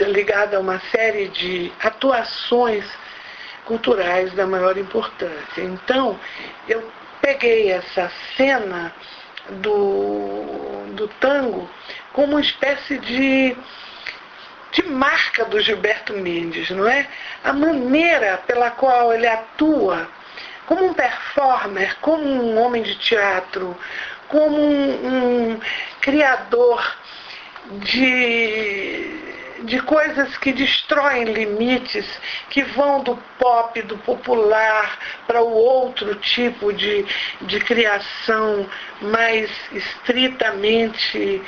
ligado 0.07 0.55
a 0.55 0.59
uma 0.59 0.79
série 0.89 1.27
de 1.27 1.71
atuações 1.81 2.85
culturais 3.65 4.31
da 4.33 4.47
maior 4.47 4.77
importância. 4.77 5.61
Então, 5.61 6.17
eu 6.67 6.89
peguei 7.21 7.71
essa 7.71 8.09
cena 8.37 8.93
do, 9.49 10.85
do 10.93 11.07
tango 11.19 11.69
como 12.13 12.33
uma 12.33 12.41
espécie 12.41 12.97
de, 12.99 13.55
de 14.71 14.83
marca 14.83 15.45
do 15.45 15.59
Gilberto 15.59 16.13
Mendes, 16.13 16.69
não 16.69 16.87
é? 16.87 17.07
A 17.43 17.51
maneira 17.53 18.37
pela 18.45 18.71
qual 18.71 19.13
ele 19.13 19.27
atua 19.27 20.07
como 20.65 20.85
um 20.85 20.93
performer, 20.93 21.97
como 21.99 22.23
um 22.23 22.57
homem 22.59 22.83
de 22.83 22.95
teatro, 22.95 23.77
como 24.29 24.57
um, 24.57 25.53
um 25.53 25.59
criador 25.99 26.95
de, 27.71 29.22
de 29.63 29.79
coisas 29.81 30.37
que 30.37 30.51
destroem 30.51 31.25
limites, 31.25 32.05
que 32.49 32.63
vão 32.63 33.01
do 33.01 33.17
pop, 33.39 33.81
do 33.83 33.97
popular, 33.99 34.99
para 35.25 35.41
o 35.41 35.51
outro 35.51 36.15
tipo 36.15 36.73
de, 36.73 37.05
de 37.41 37.59
criação 37.59 38.67
mais 39.01 39.49
estritamente 39.71 41.41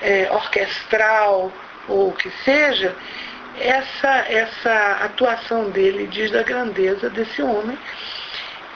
é, 0.00 0.28
orquestral 0.30 1.52
ou 1.88 2.08
o 2.08 2.12
que 2.12 2.30
seja, 2.44 2.94
essa, 3.58 4.24
essa 4.28 4.98
atuação 5.04 5.70
dele 5.70 6.06
diz 6.06 6.30
da 6.30 6.42
grandeza 6.42 7.10
desse 7.10 7.42
homem 7.42 7.76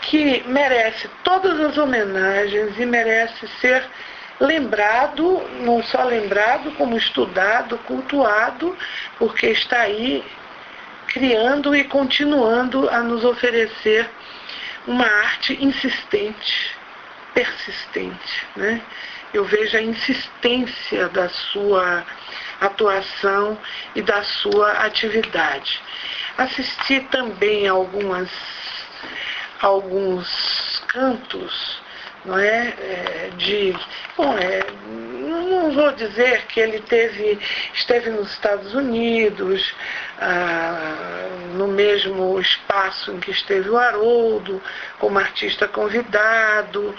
que 0.00 0.42
merece 0.46 1.08
todas 1.22 1.60
as 1.60 1.78
homenagens 1.78 2.76
e 2.78 2.84
merece 2.84 3.46
ser 3.60 3.84
lembrado, 4.46 5.42
não 5.60 5.82
só 5.82 6.04
lembrado, 6.04 6.72
como 6.72 6.96
estudado, 6.96 7.78
cultuado, 7.78 8.76
porque 9.18 9.46
está 9.48 9.80
aí 9.80 10.24
criando 11.08 11.74
e 11.74 11.84
continuando 11.84 12.88
a 12.88 13.00
nos 13.00 13.24
oferecer 13.24 14.08
uma 14.86 15.06
arte 15.06 15.56
insistente, 15.62 16.76
persistente. 17.34 18.46
Né? 18.56 18.80
eu 19.32 19.44
vejo 19.44 19.76
a 19.76 19.82
insistência 19.82 21.08
da 21.08 21.28
sua 21.28 22.04
atuação 22.60 23.58
e 23.94 24.02
da 24.02 24.22
sua 24.22 24.72
atividade. 24.84 25.80
Assisti 26.36 27.00
também 27.10 27.66
algumas, 27.66 28.30
alguns 29.60 30.82
cantos 30.88 31.81
não 32.24 32.38
é, 32.38 32.74
é 32.78 33.30
de 33.36 33.74
bom, 34.16 34.36
é, 34.38 34.64
não 35.62 35.72
vou 35.72 35.92
dizer 35.92 36.46
que 36.46 36.60
ele 36.60 36.80
teve, 36.80 37.38
esteve 37.74 38.10
nos 38.10 38.32
Estados 38.32 38.74
Unidos, 38.74 39.74
ah, 40.20 41.28
no 41.54 41.68
mesmo 41.68 42.38
espaço 42.40 43.12
em 43.12 43.20
que 43.20 43.30
esteve 43.30 43.68
o 43.68 43.76
Haroldo, 43.76 44.62
como 44.98 45.18
artista 45.18 45.66
convidado, 45.66 46.94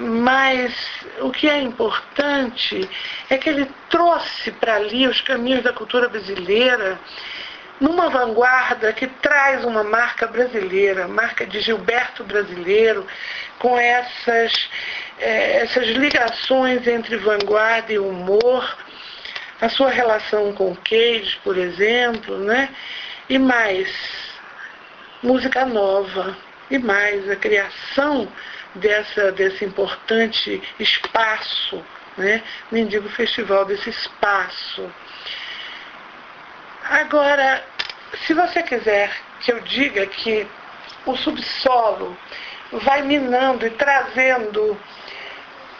mas 0.00 0.74
o 1.20 1.30
que 1.30 1.48
é 1.48 1.60
importante 1.60 2.88
é 3.30 3.38
que 3.38 3.48
ele 3.48 3.68
trouxe 3.88 4.52
para 4.52 4.76
ali 4.76 5.06
os 5.06 5.20
caminhos 5.20 5.62
da 5.62 5.72
cultura 5.72 6.08
brasileira 6.08 6.98
numa 7.80 8.08
vanguarda 8.08 8.92
que 8.92 9.06
traz 9.06 9.64
uma 9.64 9.84
marca 9.84 10.26
brasileira, 10.26 11.06
marca 11.06 11.46
de 11.46 11.60
Gilberto 11.60 12.24
brasileiro, 12.24 13.06
com 13.58 13.78
essas, 13.78 14.70
é, 15.18 15.58
essas 15.62 15.86
ligações 15.88 16.86
entre 16.86 17.16
vanguarda 17.16 17.92
e 17.92 17.98
humor, 17.98 18.76
a 19.60 19.68
sua 19.68 19.90
relação 19.90 20.52
com 20.52 20.74
Cage, 20.76 21.38
por 21.42 21.56
exemplo, 21.56 22.38
né? 22.38 22.68
e 23.28 23.38
mais, 23.38 23.88
música 25.22 25.66
nova, 25.66 26.36
e 26.70 26.78
mais, 26.78 27.28
a 27.28 27.36
criação 27.36 28.28
dessa, 28.74 29.32
desse 29.32 29.64
importante 29.64 30.62
espaço, 30.78 31.84
né? 32.16 32.42
nem 32.70 32.86
digo 32.86 33.08
festival, 33.08 33.64
desse 33.64 33.90
espaço. 33.90 34.90
Agora, 36.88 37.62
se 38.26 38.32
você 38.32 38.62
quiser 38.62 39.10
que 39.40 39.52
eu 39.52 39.60
diga 39.60 40.06
que 40.06 40.46
o 41.04 41.14
subsolo 41.16 42.16
vai 42.72 43.02
minando 43.02 43.66
e 43.66 43.70
trazendo 43.70 44.78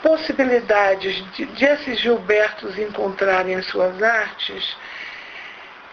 possibilidades 0.02 1.24
de, 1.32 1.46
de 1.46 1.64
esses 1.64 1.98
Gilbertos 1.98 2.78
encontrarem 2.78 3.54
as 3.56 3.66
suas 3.66 4.02
artes, 4.02 4.76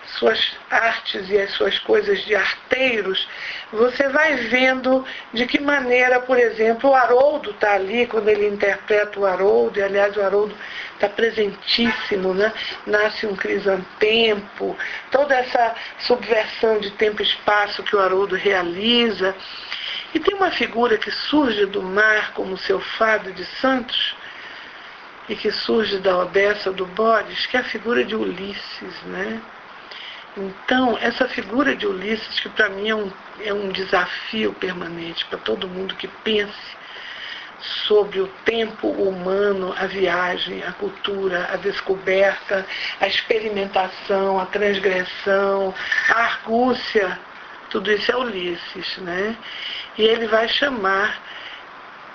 suas 0.08 0.58
artes 0.70 1.30
e 1.30 1.38
as 1.38 1.52
suas 1.52 1.80
coisas 1.80 2.24
de 2.24 2.36
arteiros, 2.36 3.28
você 3.72 4.08
vai 4.10 4.36
vendo 4.36 5.06
de 5.34 5.46
que 5.46 5.60
maneira, 5.60 6.20
por 6.20 6.38
exemplo, 6.38 6.92
o 6.92 6.96
Haroldo 6.96 7.52
está 7.52 7.74
ali, 7.74 8.08
quando 8.08 8.30
ele 8.30 8.48
interpreta 8.48 9.20
o 9.20 9.26
Haroldo, 9.26 9.80
e 9.80 9.84
aliás 9.84 10.16
o 10.16 10.22
Haroldo 10.22 10.56
está 10.94 11.10
presentíssimo, 11.10 12.34
né? 12.34 12.54
nasce 12.86 13.26
um 13.26 13.36
crisantempo, 13.36 14.78
toda 15.12 15.36
essa 15.36 15.76
subversão 16.00 16.80
de 16.80 16.92
tempo 16.92 17.22
e 17.22 17.26
espaço 17.26 17.84
que 17.84 17.96
o 17.96 18.00
Haroldo 18.00 18.36
realiza. 18.36 19.36
E 20.14 20.20
tem 20.20 20.36
uma 20.36 20.52
figura 20.52 20.98
que 20.98 21.12
surge 21.12 21.66
do 21.66 21.84
mar, 21.84 22.32
como 22.34 22.54
o 22.54 22.58
seu 22.58 22.80
Fado 22.80 23.34
de 23.34 23.44
Santos, 23.60 24.16
e 25.28 25.36
que 25.36 25.52
surge 25.52 25.98
da 25.98 26.18
Odessa 26.18 26.72
do 26.72 26.86
Bodes, 26.86 27.46
que 27.48 27.58
é 27.58 27.60
a 27.60 27.64
figura 27.64 28.04
de 28.04 28.16
Ulisses, 28.16 29.02
né? 29.08 29.42
Então, 30.38 30.98
essa 30.98 31.30
figura 31.30 31.76
de 31.76 31.88
Ulisses, 31.88 32.40
que 32.42 32.50
para 32.50 32.68
mim 32.70 32.90
é 32.90 32.96
um, 32.96 33.12
é 33.40 33.54
um 33.54 33.70
desafio 33.70 34.54
permanente 34.54 35.26
para 35.26 35.40
todo 35.40 35.68
mundo 35.68 35.96
que 35.96 36.10
pense 36.10 36.76
sobre 37.88 38.20
o 38.20 38.28
tempo 38.44 38.90
humano, 38.90 39.74
a 39.78 39.88
viagem, 39.88 40.62
a 40.62 40.74
cultura, 40.74 41.50
a 41.54 41.56
descoberta, 41.56 42.66
a 43.00 43.08
experimentação, 43.08 44.38
a 44.40 44.46
transgressão, 44.48 45.74
a 46.14 46.20
argúcia, 46.20 47.18
tudo 47.70 47.90
isso 47.92 48.12
é 48.12 48.18
Ulisses, 48.18 48.98
né? 48.98 49.38
E 49.98 50.04
ele 50.04 50.28
vai 50.28 50.50
chamar 50.50 51.18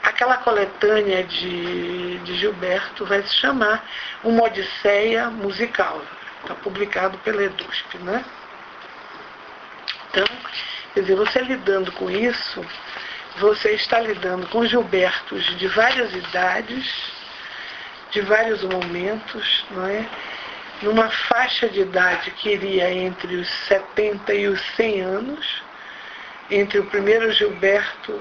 aquela 0.02 0.36
coletânea 0.36 1.24
de, 1.24 2.18
de 2.18 2.34
Gilberto 2.36 3.06
vai 3.06 3.22
se 3.22 3.34
chamar 3.36 3.82
uma 4.22 4.44
Odisseia 4.44 5.30
musical 5.30 6.02
Está 6.42 6.54
publicado 6.54 7.18
pela 7.18 7.42
EDUSP, 7.42 7.98
né? 7.98 8.24
Então, 10.10 10.26
quer 10.94 11.00
dizer, 11.00 11.14
você 11.14 11.40
lidando 11.40 11.92
com 11.92 12.10
isso, 12.10 12.64
você 13.36 13.72
está 13.72 14.00
lidando 14.00 14.46
com 14.48 14.66
Gilbertos 14.66 15.56
de 15.56 15.68
várias 15.68 16.12
idades, 16.12 17.12
de 18.10 18.20
vários 18.22 18.62
momentos, 18.64 19.64
não 19.70 19.86
é? 19.86 20.04
Numa 20.82 21.10
faixa 21.10 21.68
de 21.68 21.80
idade 21.80 22.30
que 22.32 22.50
iria 22.50 22.90
entre 22.92 23.36
os 23.36 23.48
70 23.68 24.34
e 24.34 24.48
os 24.48 24.60
100 24.76 25.00
anos, 25.02 25.62
entre 26.50 26.80
o 26.80 26.86
primeiro 26.86 27.30
Gilberto 27.30 28.20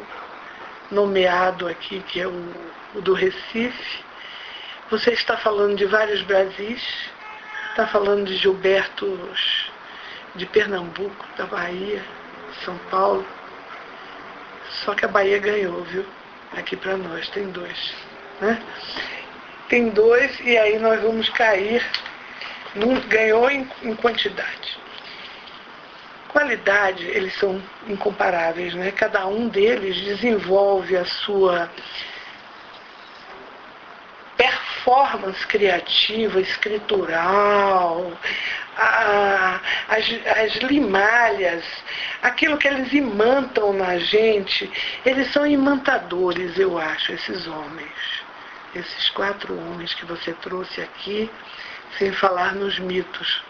nomeado 0.91 1.67
aqui, 1.67 2.01
que 2.07 2.19
é 2.19 2.27
o, 2.27 2.53
o 2.95 3.01
do 3.01 3.13
Recife, 3.13 4.03
você 4.89 5.11
está 5.11 5.37
falando 5.37 5.75
de 5.75 5.85
vários 5.85 6.21
Brasis, 6.23 6.81
está 7.79 7.87
falando 7.87 8.25
de 8.25 8.35
Gilbertos 8.35 9.71
de 10.35 10.45
Pernambuco, 10.45 11.25
da 11.37 11.45
Bahia, 11.45 12.03
São 12.65 12.77
Paulo. 12.91 13.25
Só 14.83 14.93
que 14.93 15.05
a 15.05 15.07
Bahia 15.07 15.39
ganhou, 15.39 15.81
viu? 15.85 16.05
Aqui 16.57 16.75
para 16.75 16.97
nós 16.97 17.29
tem 17.29 17.49
dois. 17.51 17.93
Né? 18.41 18.61
Tem 19.69 19.89
dois 19.91 20.37
e 20.41 20.57
aí 20.57 20.77
nós 20.77 21.01
vamos 21.01 21.29
cair. 21.29 21.81
Num, 22.75 22.99
ganhou 23.07 23.49
em, 23.49 23.65
em 23.81 23.95
quantidade. 23.95 24.77
Qualidade, 26.27 27.05
eles 27.05 27.33
são 27.39 27.63
incomparáveis, 27.87 28.73
né? 28.73 28.91
Cada 28.91 29.25
um 29.25 29.47
deles 29.47 29.95
desenvolve 30.01 30.97
a 30.97 31.05
sua 31.05 31.71
performance 34.89 35.45
criativa, 35.45 36.41
escritural, 36.41 38.11
a, 38.75 39.59
as, 39.87 40.05
as 40.43 40.55
limalhas, 40.63 41.63
aquilo 42.23 42.57
que 42.57 42.67
eles 42.67 42.91
imantam 42.91 43.71
na 43.73 43.99
gente, 43.99 44.69
eles 45.05 45.31
são 45.31 45.45
imantadores, 45.45 46.57
eu 46.57 46.79
acho, 46.79 47.13
esses 47.13 47.45
homens. 47.45 48.19
Esses 48.75 49.09
quatro 49.11 49.55
homens 49.55 49.93
que 49.93 50.05
você 50.05 50.33
trouxe 50.33 50.81
aqui, 50.81 51.29
sem 51.97 52.11
falar 52.11 52.55
nos 52.55 52.79
mitos. 52.79 53.43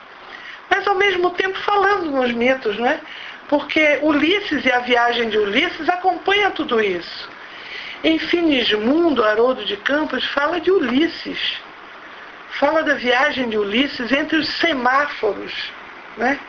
Mas 0.70 0.86
ao 0.88 0.96
mesmo 0.96 1.32
tempo 1.32 1.58
falando 1.60 2.12
nos 2.12 2.34
mitos, 2.34 2.78
não 2.78 2.88
é? 2.88 3.00
Porque 3.48 4.00
Ulisses 4.02 4.66
e 4.66 4.72
a 4.72 4.80
viagem 4.80 5.30
de 5.30 5.38
Ulisses 5.38 5.88
acompanha 5.90 6.52
tudo 6.52 6.82
isso. 6.82 7.30
Em 8.02 8.18
Finismundo, 8.18 9.26
Haroldo 9.26 9.66
de 9.66 9.76
Campos 9.76 10.24
fala 10.28 10.62
de 10.62 10.72
Ulisses. 10.72 11.58
Fala 12.52 12.82
da 12.82 12.94
viagem 12.94 13.50
de 13.50 13.58
Ulisses 13.58 14.10
entre 14.14 14.38
os 14.38 14.48
semáforos. 14.48 15.54
Né? 16.16 16.40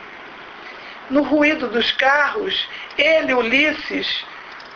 No 1.09 1.23
ruído 1.23 1.67
dos 1.67 1.91
carros, 1.91 2.69
ele, 2.97 3.33
Ulisses, 3.33 4.25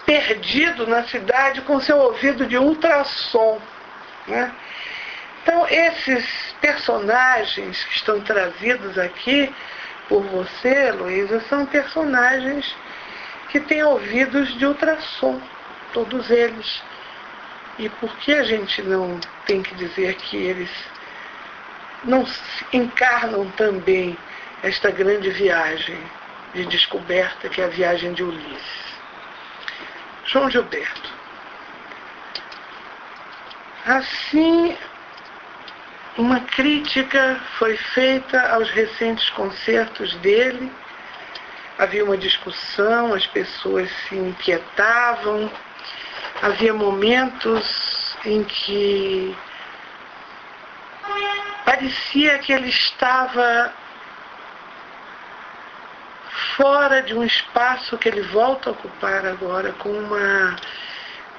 perdido 0.05 0.85
na 0.85 1.03
cidade 1.05 1.61
com 1.61 1.79
seu 1.79 1.97
ouvido 1.97 2.45
de 2.45 2.57
ultrassom. 2.57 3.61
Né? 4.27 4.51
Então, 5.41 5.65
esses 5.69 6.25
personagens 6.59 7.85
que 7.85 7.95
estão 7.95 8.19
trazidos 8.19 8.97
aqui 8.97 9.53
por 10.09 10.23
você, 10.23 10.91
Luísa, 10.91 11.39
são 11.47 11.65
personagens 11.65 12.75
que 13.49 13.61
têm 13.61 13.81
ouvidos 13.81 14.53
de 14.57 14.65
ultrassom 14.65 15.39
todos 15.95 16.29
eles. 16.29 16.83
E 17.79 17.87
por 17.87 18.15
que 18.17 18.33
a 18.33 18.43
gente 18.43 18.81
não 18.83 19.19
tem 19.47 19.63
que 19.63 19.73
dizer 19.75 20.15
que 20.15 20.35
eles 20.35 20.69
não 22.03 22.27
encarnam 22.71 23.49
também 23.51 24.17
esta 24.61 24.91
grande 24.91 25.29
viagem 25.29 25.97
de 26.53 26.65
descoberta 26.65 27.49
que 27.49 27.61
é 27.61 27.65
a 27.65 27.69
viagem 27.69 28.13
de 28.13 28.23
Ulisses? 28.23 28.85
João 30.25 30.49
Gilberto. 30.49 31.13
Assim, 33.85 34.77
uma 36.17 36.39
crítica 36.41 37.39
foi 37.57 37.77
feita 37.77 38.41
aos 38.53 38.69
recentes 38.71 39.29
concertos 39.29 40.13
dele. 40.15 40.71
Havia 41.77 42.03
uma 42.03 42.17
discussão, 42.17 43.13
as 43.13 43.27
pessoas 43.27 43.89
se 44.07 44.15
inquietavam, 44.15 45.51
havia 46.41 46.73
momentos 46.73 48.17
em 48.25 48.43
que 48.43 49.35
parecia 51.63 52.39
que 52.39 52.51
ele 52.51 52.69
estava 52.69 53.73
fora 56.55 57.01
de 57.01 57.13
um 57.13 57.23
espaço 57.23 57.97
que 57.97 58.07
ele 58.07 58.21
volta 58.21 58.69
a 58.69 58.73
ocupar 58.73 59.25
agora 59.25 59.71
com 59.73 59.89
uma 59.89 60.55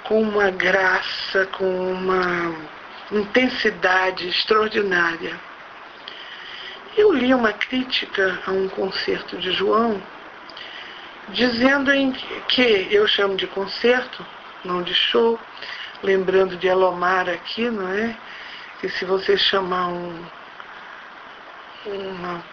com 0.04 0.22
uma 0.22 0.50
graça, 0.52 1.46
com 1.46 1.92
uma 1.92 2.54
intensidade 3.10 4.28
extraordinária. 4.28 5.34
Eu 6.96 7.12
li 7.12 7.34
uma 7.34 7.52
crítica 7.52 8.38
a 8.46 8.52
um 8.52 8.68
concerto 8.68 9.36
de 9.36 9.50
João, 9.50 10.00
dizendo 11.30 11.90
que 12.46 12.86
eu 12.88 13.06
chamo 13.08 13.36
de 13.36 13.48
concerto 13.48 14.24
não 14.66 14.82
de 14.82 14.94
show, 14.94 15.38
lembrando 16.02 16.56
de 16.56 16.66
Elomar 16.66 17.28
aqui, 17.28 17.70
não 17.70 17.88
é? 17.88 18.16
Que 18.80 18.88
se 18.88 19.04
você 19.04 19.38
chamar 19.38 19.88
um, 19.88 20.26
uma 21.86 22.44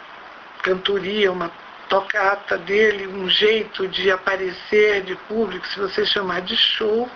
cantoria, 0.61 1.31
uma 1.31 1.51
tocata 1.89 2.57
dele, 2.57 3.07
um 3.07 3.29
jeito 3.29 3.87
de 3.87 4.09
aparecer 4.09 5.01
de 5.03 5.15
público, 5.27 5.67
se 5.67 5.79
você 5.79 6.05
chamar 6.05 6.41
de 6.41 6.55
show, 6.55 7.09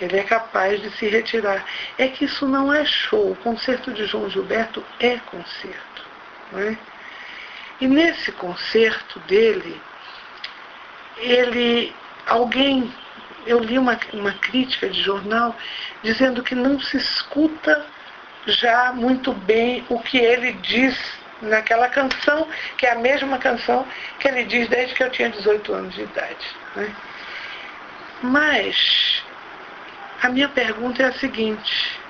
ele 0.00 0.18
é 0.18 0.22
capaz 0.22 0.80
de 0.80 0.90
se 0.92 1.08
retirar. 1.08 1.64
É 1.96 2.08
que 2.08 2.26
isso 2.26 2.46
não 2.46 2.72
é 2.72 2.84
show. 2.84 3.32
O 3.32 3.36
concerto 3.36 3.92
de 3.92 4.06
João 4.06 4.28
Gilberto 4.30 4.84
é 5.00 5.18
concerto. 5.18 6.04
Não 6.52 6.60
é? 6.60 6.78
E 7.80 7.86
nesse 7.86 8.32
concerto 8.32 9.18
dele, 9.20 9.80
ele, 11.16 11.94
alguém 12.26 12.92
eu 13.46 13.58
li 13.60 13.78
uma, 13.78 13.98
uma 14.12 14.32
crítica 14.32 14.88
de 14.88 15.02
jornal 15.02 15.56
dizendo 16.02 16.42
que 16.42 16.54
não 16.54 16.80
se 16.80 16.96
escuta 16.96 17.86
já 18.46 18.92
muito 18.92 19.32
bem 19.32 19.84
o 19.88 20.00
que 20.00 20.18
ele 20.18 20.52
diz 20.54 20.96
naquela 21.42 21.88
canção, 21.88 22.48
que 22.76 22.86
é 22.86 22.92
a 22.92 22.98
mesma 22.98 23.38
canção 23.38 23.86
que 24.18 24.28
ele 24.28 24.44
diz 24.44 24.68
desde 24.68 24.94
que 24.94 25.02
eu 25.02 25.10
tinha 25.10 25.30
18 25.30 25.72
anos 25.72 25.94
de 25.94 26.02
idade. 26.02 26.56
Né? 26.74 26.94
Mas 28.22 29.22
a 30.22 30.28
minha 30.28 30.48
pergunta 30.48 31.02
é 31.02 31.06
a 31.06 31.12
seguinte: 31.12 32.00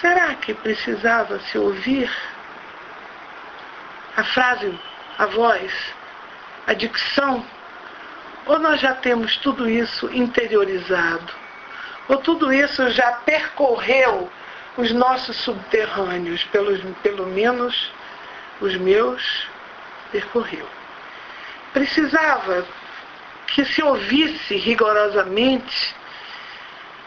será 0.00 0.34
que 0.34 0.52
precisava 0.54 1.38
se 1.40 1.58
ouvir 1.58 2.10
a 4.16 4.24
frase, 4.24 4.78
a 5.18 5.26
voz, 5.26 5.72
a 6.66 6.72
dicção 6.72 7.44
ou 8.46 8.58
nós 8.58 8.80
já 8.80 8.94
temos 8.94 9.36
tudo 9.38 9.68
isso 9.68 10.08
interiorizado? 10.12 11.32
Ou 12.08 12.18
tudo 12.18 12.52
isso 12.52 12.88
já 12.90 13.12
percorreu 13.12 14.30
os 14.76 14.92
nossos 14.92 15.36
subterrâneos, 15.38 16.44
pelos, 16.44 16.80
pelo 17.02 17.26
menos 17.26 17.92
os 18.60 18.76
meus 18.76 19.48
percorreu. 20.12 20.66
Precisava 21.72 22.66
que 23.48 23.64
se 23.64 23.82
ouvisse 23.82 24.56
rigorosamente 24.56 25.94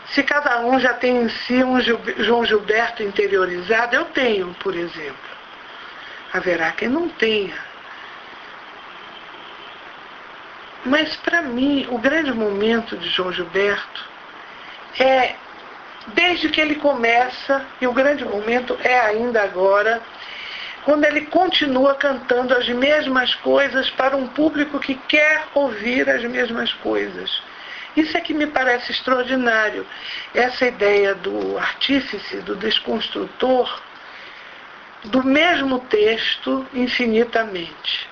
se 0.08 0.24
cada 0.24 0.60
um 0.62 0.80
já 0.80 0.94
tem 0.94 1.24
em 1.24 1.30
si 1.30 1.64
um 1.64 1.80
João 1.80 2.44
Gilberto 2.44 3.04
interiorizado. 3.04 3.96
Eu 3.96 4.06
tenho, 4.06 4.54
por 4.56 4.76
exemplo. 4.76 5.30
Haverá 6.34 6.72
quem 6.72 6.90
não 6.90 7.08
tenha. 7.10 7.69
Mas 10.86 11.16
para 11.18 11.42
mim, 11.42 11.88
o 11.90 11.98
grande 11.98 12.32
momento 12.32 12.98
de 12.98 13.10
João 13.10 13.34
Gilberto 13.34 14.10
é 15.00 15.36
desde 16.08 16.50
que 16.50 16.60
ele 16.60 16.76
começa, 16.76 17.66
e 17.80 17.88
o 17.88 17.94
grande 17.94 18.26
momento 18.26 18.78
é 18.82 19.00
ainda 19.00 19.44
agora, 19.44 20.02
quando 20.86 21.04
ele 21.06 21.26
continua 21.26 21.96
cantando 21.96 22.56
as 22.56 22.68
mesmas 22.70 23.36
coisas 23.36 23.90
para 23.92 24.16
um 24.16 24.28
público 24.28 24.80
que 24.80 24.96
quer 24.96 25.44
ouvir 25.54 26.10
as 26.10 26.24
mesmas 26.24 26.74
coisas. 26.74 27.42
Isso 27.96 28.18
é 28.18 28.22
que 28.22 28.34
me 28.34 28.48
parece 28.48 28.92
extraordinário. 28.92 29.86
Essa 30.34 30.68
ideia 30.68 31.14
do 31.14 31.58
artífice, 31.58 32.38
do 32.38 32.56
desconstrutor, 32.56 33.82
do 35.06 35.24
mesmo 35.24 35.80
texto 35.80 36.66
infinitamente. 36.74 38.10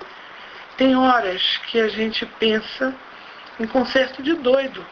Tem 0.78 0.94
horas 0.96 1.58
que 1.66 1.80
a 1.80 1.88
gente 1.88 2.24
pensa 2.24 2.94
em 3.58 3.66
concerto 3.66 4.22
de 4.22 4.34
doido. 4.34 4.86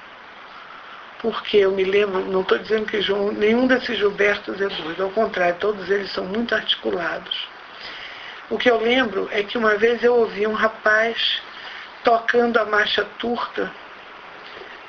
Porque 1.21 1.59
eu 1.59 1.71
me 1.71 1.85
lembro, 1.85 2.25
não 2.27 2.41
estou 2.41 2.59
dizendo 2.59 2.87
que 2.87 3.01
João, 3.01 3.31
nenhum 3.31 3.69
desses 3.69 3.97
Gilbertos 3.97 4.61
é 4.61 4.69
doido, 4.69 5.05
ao 5.05 5.11
contrário, 5.11 5.57
todos 5.61 5.89
eles 5.89 6.11
são 6.11 6.25
muito 6.25 6.57
articulados. 6.57 7.49
O 8.51 8.59
que 8.59 8.69
eu 8.69 8.81
lembro 8.81 9.29
é 9.31 9.45
que 9.45 9.57
uma 9.57 9.77
vez 9.77 10.03
eu 10.03 10.15
ouvi 10.17 10.45
um 10.45 10.55
rapaz 10.55 11.41
tocando 12.03 12.59
a 12.59 12.65
marcha 12.65 13.05
turca, 13.19 13.73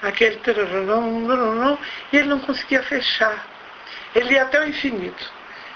aquele 0.01 0.41
e 2.11 2.17
ele 2.17 2.27
não 2.27 2.39
conseguia 2.39 2.81
fechar. 2.81 3.45
Ele 4.15 4.33
ia 4.33 4.43
até 4.43 4.59
o 4.59 4.67
infinito. 4.67 5.31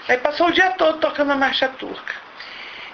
Aí 0.08 0.18
passou 0.18 0.48
o 0.48 0.52
dia 0.52 0.72
todo 0.72 0.98
tocando 0.98 1.30
a 1.30 1.36
marcha 1.36 1.68
turca. 1.68 2.21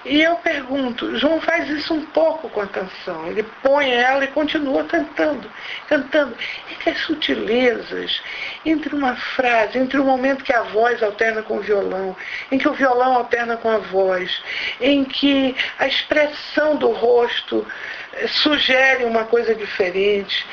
E 0.05 0.23
eu 0.23 0.37
pergunto, 0.37 1.17
João 1.19 1.41
faz 1.41 1.69
isso 1.69 1.93
um 1.93 2.07
pouco 2.07 2.49
com 2.49 2.61
a 2.61 2.67
canção. 2.67 3.27
Ele 3.27 3.43
põe 3.63 3.91
ela 3.91 4.25
e 4.25 4.29
continua 4.29 4.85
cantando, 4.85 5.51
cantando. 5.89 6.37
E 6.71 6.75
que 6.77 6.91
as 6.91 7.01
sutilezas 7.01 8.23
entre 8.65 8.95
uma 8.95 9.17
frase, 9.17 9.79
entre 9.79 9.99
o 9.99 10.05
momento 10.05 10.45
que 10.45 10.53
a 10.53 10.63
voz 10.63 11.03
alterna 11.03 11.43
com 11.43 11.57
o 11.57 11.61
violão, 11.61 12.17
em 12.51 12.59
que 12.59 12.69
o 12.69 12.75
violão 12.75 13.15
alterna 13.17 13.57
com 13.57 13.69
a 13.69 13.79
voz, 13.79 14.43
em 14.81 15.05
que 15.05 15.57
a 15.79 15.87
expressão 15.87 16.77
do 16.77 16.93
rosto 16.93 17.67
eh, 18.15 18.29
sugere 18.29 19.05
uma 19.05 19.25
coisa 19.25 19.55
diferente, 19.55 20.47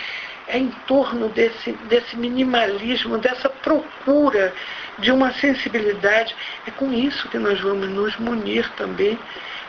é 0.47 0.57
em 0.57 0.69
torno 0.87 1.29
desse, 1.29 1.71
desse 1.89 2.15
minimalismo, 2.15 3.17
dessa 3.17 3.49
procura 3.49 4.53
de 4.99 5.11
uma 5.11 5.33
sensibilidade. 5.33 6.35
É 6.67 6.71
com 6.71 6.91
isso 6.91 7.29
que 7.29 7.37
nós 7.37 7.59
vamos 7.59 7.89
nos 7.89 8.15
munir 8.17 8.69
também 8.71 9.17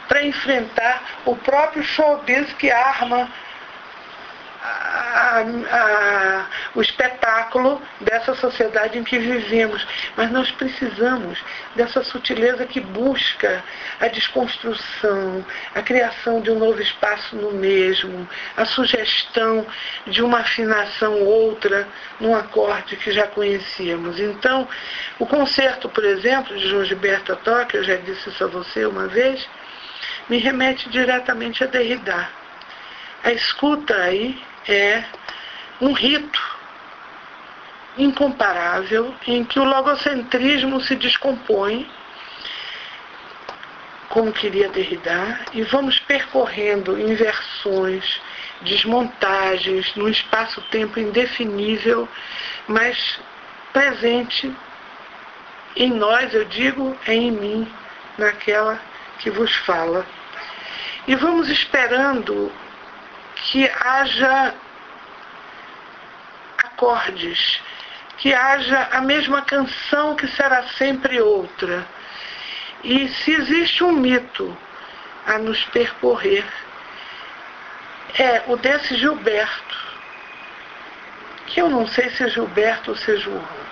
para 0.08 0.24
enfrentar 0.24 1.02
o 1.24 1.34
próprio 1.36 1.82
showbiz 1.82 2.52
que 2.54 2.70
arma 2.70 3.28
a, 4.66 5.44
a, 5.70 6.46
o 6.74 6.80
espetáculo 6.80 7.80
dessa 8.00 8.34
sociedade 8.34 8.98
em 8.98 9.04
que 9.04 9.18
vivemos. 9.18 9.86
Mas 10.16 10.30
nós 10.30 10.50
precisamos 10.50 11.42
dessa 11.74 12.02
sutileza 12.02 12.66
que 12.66 12.80
busca 12.80 13.62
a 14.00 14.08
desconstrução, 14.08 15.44
a 15.74 15.82
criação 15.82 16.40
de 16.40 16.50
um 16.50 16.58
novo 16.58 16.80
espaço 16.80 17.36
no 17.36 17.52
mesmo, 17.52 18.28
a 18.56 18.64
sugestão 18.64 19.66
de 20.06 20.22
uma 20.22 20.40
afinação 20.40 21.22
outra 21.22 21.88
num 22.20 22.34
acorde 22.34 22.96
que 22.96 23.12
já 23.12 23.26
conhecíamos. 23.26 24.18
Então, 24.18 24.68
o 25.18 25.26
concerto, 25.26 25.88
por 25.88 26.04
exemplo, 26.04 26.56
de 26.56 26.68
João 26.68 26.84
Gilberto 26.84 27.36
Toque, 27.36 27.76
eu 27.76 27.84
já 27.84 27.96
disse 27.96 28.28
isso 28.28 28.44
a 28.44 28.48
você 28.48 28.84
uma 28.84 29.06
vez, 29.06 29.48
me 30.28 30.38
remete 30.38 30.88
diretamente 30.90 31.62
a 31.62 31.66
Derrida. 31.66 32.28
A 33.22 33.32
escuta 33.32 33.94
aí 33.94 34.40
é 34.68 35.04
um 35.80 35.92
rito 35.92 36.56
incomparável 37.98 39.14
em 39.26 39.44
que 39.44 39.58
o 39.58 39.64
logocentrismo 39.64 40.80
se 40.80 40.94
descompõe, 40.96 41.90
como 44.08 44.32
queria 44.32 44.68
Derrida, 44.68 45.40
e 45.52 45.62
vamos 45.62 45.98
percorrendo 46.00 46.98
inversões, 46.98 48.20
desmontagens, 48.62 49.94
num 49.94 50.08
espaço-tempo 50.08 50.98
indefinível, 50.98 52.08
mas 52.66 53.20
presente 53.72 54.54
em 55.76 55.90
nós, 55.90 56.32
eu 56.32 56.44
digo, 56.44 56.96
é 57.06 57.14
em 57.14 57.30
mim, 57.30 57.70
naquela 58.16 58.80
que 59.18 59.30
vos 59.30 59.54
fala. 59.56 60.06
E 61.06 61.14
vamos 61.14 61.50
esperando 61.50 62.50
que 63.36 63.70
haja 63.70 64.54
acordes, 66.58 67.60
que 68.18 68.34
haja 68.34 68.88
a 68.92 69.00
mesma 69.00 69.42
canção 69.42 70.16
que 70.16 70.26
será 70.28 70.64
sempre 70.70 71.20
outra. 71.20 71.86
E 72.82 73.08
se 73.08 73.32
existe 73.32 73.84
um 73.84 73.92
mito 73.92 74.56
a 75.26 75.38
nos 75.38 75.64
percorrer, 75.66 76.44
é 78.18 78.42
o 78.46 78.56
desse 78.56 78.96
Gilberto, 78.96 79.76
que 81.46 81.60
eu 81.60 81.68
não 81.68 81.86
sei 81.86 82.10
se 82.10 82.24
é 82.24 82.28
Gilberto 82.28 82.90
ou 82.90 82.96
se 82.96 83.12
é 83.12 83.16
João. 83.16 83.66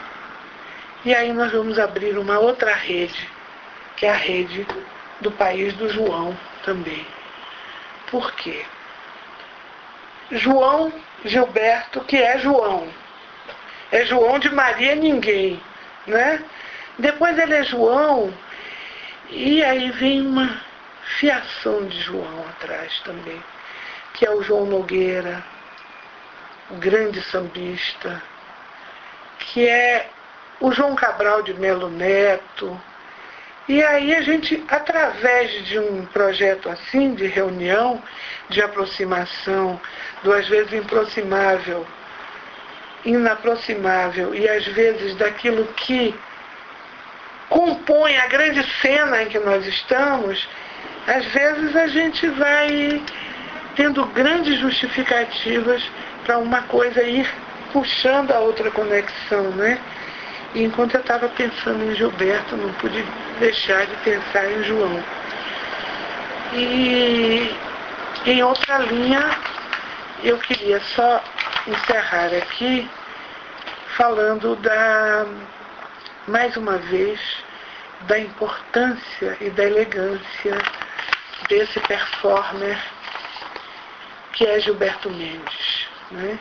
E 1.04 1.14
aí 1.14 1.32
nós 1.32 1.52
vamos 1.52 1.78
abrir 1.78 2.16
uma 2.18 2.38
outra 2.38 2.74
rede, 2.74 3.28
que 3.96 4.06
é 4.06 4.10
a 4.10 4.16
rede 4.16 4.66
do 5.20 5.30
país 5.30 5.74
do 5.74 5.88
João 5.88 6.36
também. 6.64 7.06
Por 8.10 8.32
quê? 8.32 8.64
João 10.30 10.92
Gilberto, 11.24 12.00
que 12.04 12.16
é 12.16 12.38
João. 12.38 12.88
É 13.92 14.04
João 14.04 14.38
de 14.38 14.50
Maria 14.50 14.94
ninguém, 14.94 15.60
né? 16.06 16.42
Depois 16.98 17.38
ele 17.38 17.54
é 17.54 17.64
João, 17.64 18.32
e 19.30 19.64
aí 19.64 19.90
vem 19.92 20.26
uma 20.26 20.60
fiação 21.18 21.86
de 21.86 22.00
João 22.00 22.44
atrás 22.50 23.00
também, 23.00 23.42
que 24.14 24.24
é 24.24 24.30
o 24.30 24.42
João 24.42 24.66
Nogueira, 24.66 25.44
o 26.70 26.76
grande 26.76 27.20
sambista, 27.22 28.22
que 29.38 29.66
é 29.66 30.08
o 30.60 30.72
João 30.72 30.94
Cabral 30.94 31.42
de 31.42 31.54
Melo 31.54 31.90
Neto, 31.90 32.80
e 33.66 33.82
aí 33.82 34.14
a 34.14 34.20
gente, 34.20 34.62
através 34.68 35.64
de 35.66 35.78
um 35.78 36.04
projeto 36.06 36.68
assim, 36.68 37.14
de 37.14 37.26
reunião, 37.26 38.02
de 38.50 38.60
aproximação, 38.60 39.80
duas 40.22 40.46
vezes 40.48 40.72
improximável, 40.74 41.86
inaproximável, 43.04 44.34
e 44.34 44.46
às 44.48 44.66
vezes 44.66 45.14
daquilo 45.16 45.64
que 45.76 46.14
compõe 47.48 48.16
a 48.16 48.26
grande 48.26 48.62
cena 48.82 49.22
em 49.22 49.28
que 49.28 49.38
nós 49.38 49.66
estamos, 49.66 50.46
às 51.06 51.24
vezes 51.26 51.76
a 51.76 51.86
gente 51.86 52.26
vai 52.28 53.02
tendo 53.76 54.04
grandes 54.06 54.58
justificativas 54.60 55.82
para 56.24 56.38
uma 56.38 56.62
coisa 56.62 57.02
ir 57.02 57.28
puxando 57.72 58.30
a 58.30 58.40
outra 58.40 58.70
conexão, 58.70 59.50
né? 59.52 59.78
E 60.54 60.62
enquanto 60.62 60.94
eu 60.94 61.00
estava 61.00 61.28
pensando 61.30 61.82
em 61.84 61.94
Gilberto, 61.96 62.56
não 62.56 62.72
pude 62.74 63.02
deixar 63.40 63.86
de 63.86 63.96
pensar 63.96 64.50
em 64.50 64.62
João. 64.62 65.02
E 66.52 67.56
em 68.26 68.42
outra 68.42 68.78
linha, 68.78 69.36
eu 70.22 70.38
queria 70.38 70.80
só 70.80 71.22
encerrar 71.66 72.26
aqui 72.26 72.88
falando 73.96 74.54
da, 74.56 75.26
mais 76.28 76.56
uma 76.56 76.78
vez, 76.78 77.18
da 78.02 78.18
importância 78.18 79.36
e 79.40 79.50
da 79.50 79.64
elegância 79.64 80.58
desse 81.48 81.80
performer 81.80 82.78
que 84.34 84.46
é 84.46 84.60
Gilberto 84.60 85.10
Mendes. 85.10 85.88
Né? 86.10 86.38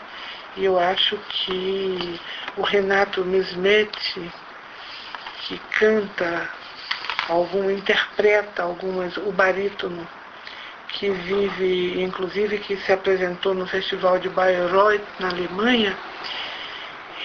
E 0.56 0.66
eu 0.66 0.78
acho 0.78 1.18
que 1.30 2.20
o 2.58 2.62
Renato 2.62 3.24
Mismete, 3.26 4.32
que 5.42 5.58
canta, 5.78 6.50
algum, 7.28 7.70
interpreta 7.70 8.64
algumas, 8.64 9.18
o 9.18 9.32
barítono, 9.32 10.08
que 10.90 11.10
vive, 11.10 12.02
inclusive 12.02 12.60
que 12.60 12.78
se 12.78 12.92
apresentou 12.92 13.54
no 13.54 13.66
Festival 13.66 14.20
de 14.20 14.30
Bayreuth, 14.30 15.02
na 15.20 15.30
Alemanha, 15.30 15.98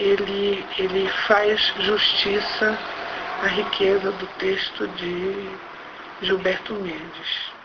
ele, 0.00 0.64
ele 0.78 1.08
faz 1.26 1.60
justiça 1.80 2.78
à 3.42 3.46
riqueza 3.46 4.10
do 4.12 4.26
texto 4.38 4.88
de 4.88 5.50
Gilberto 6.22 6.74
Mendes. 6.74 7.57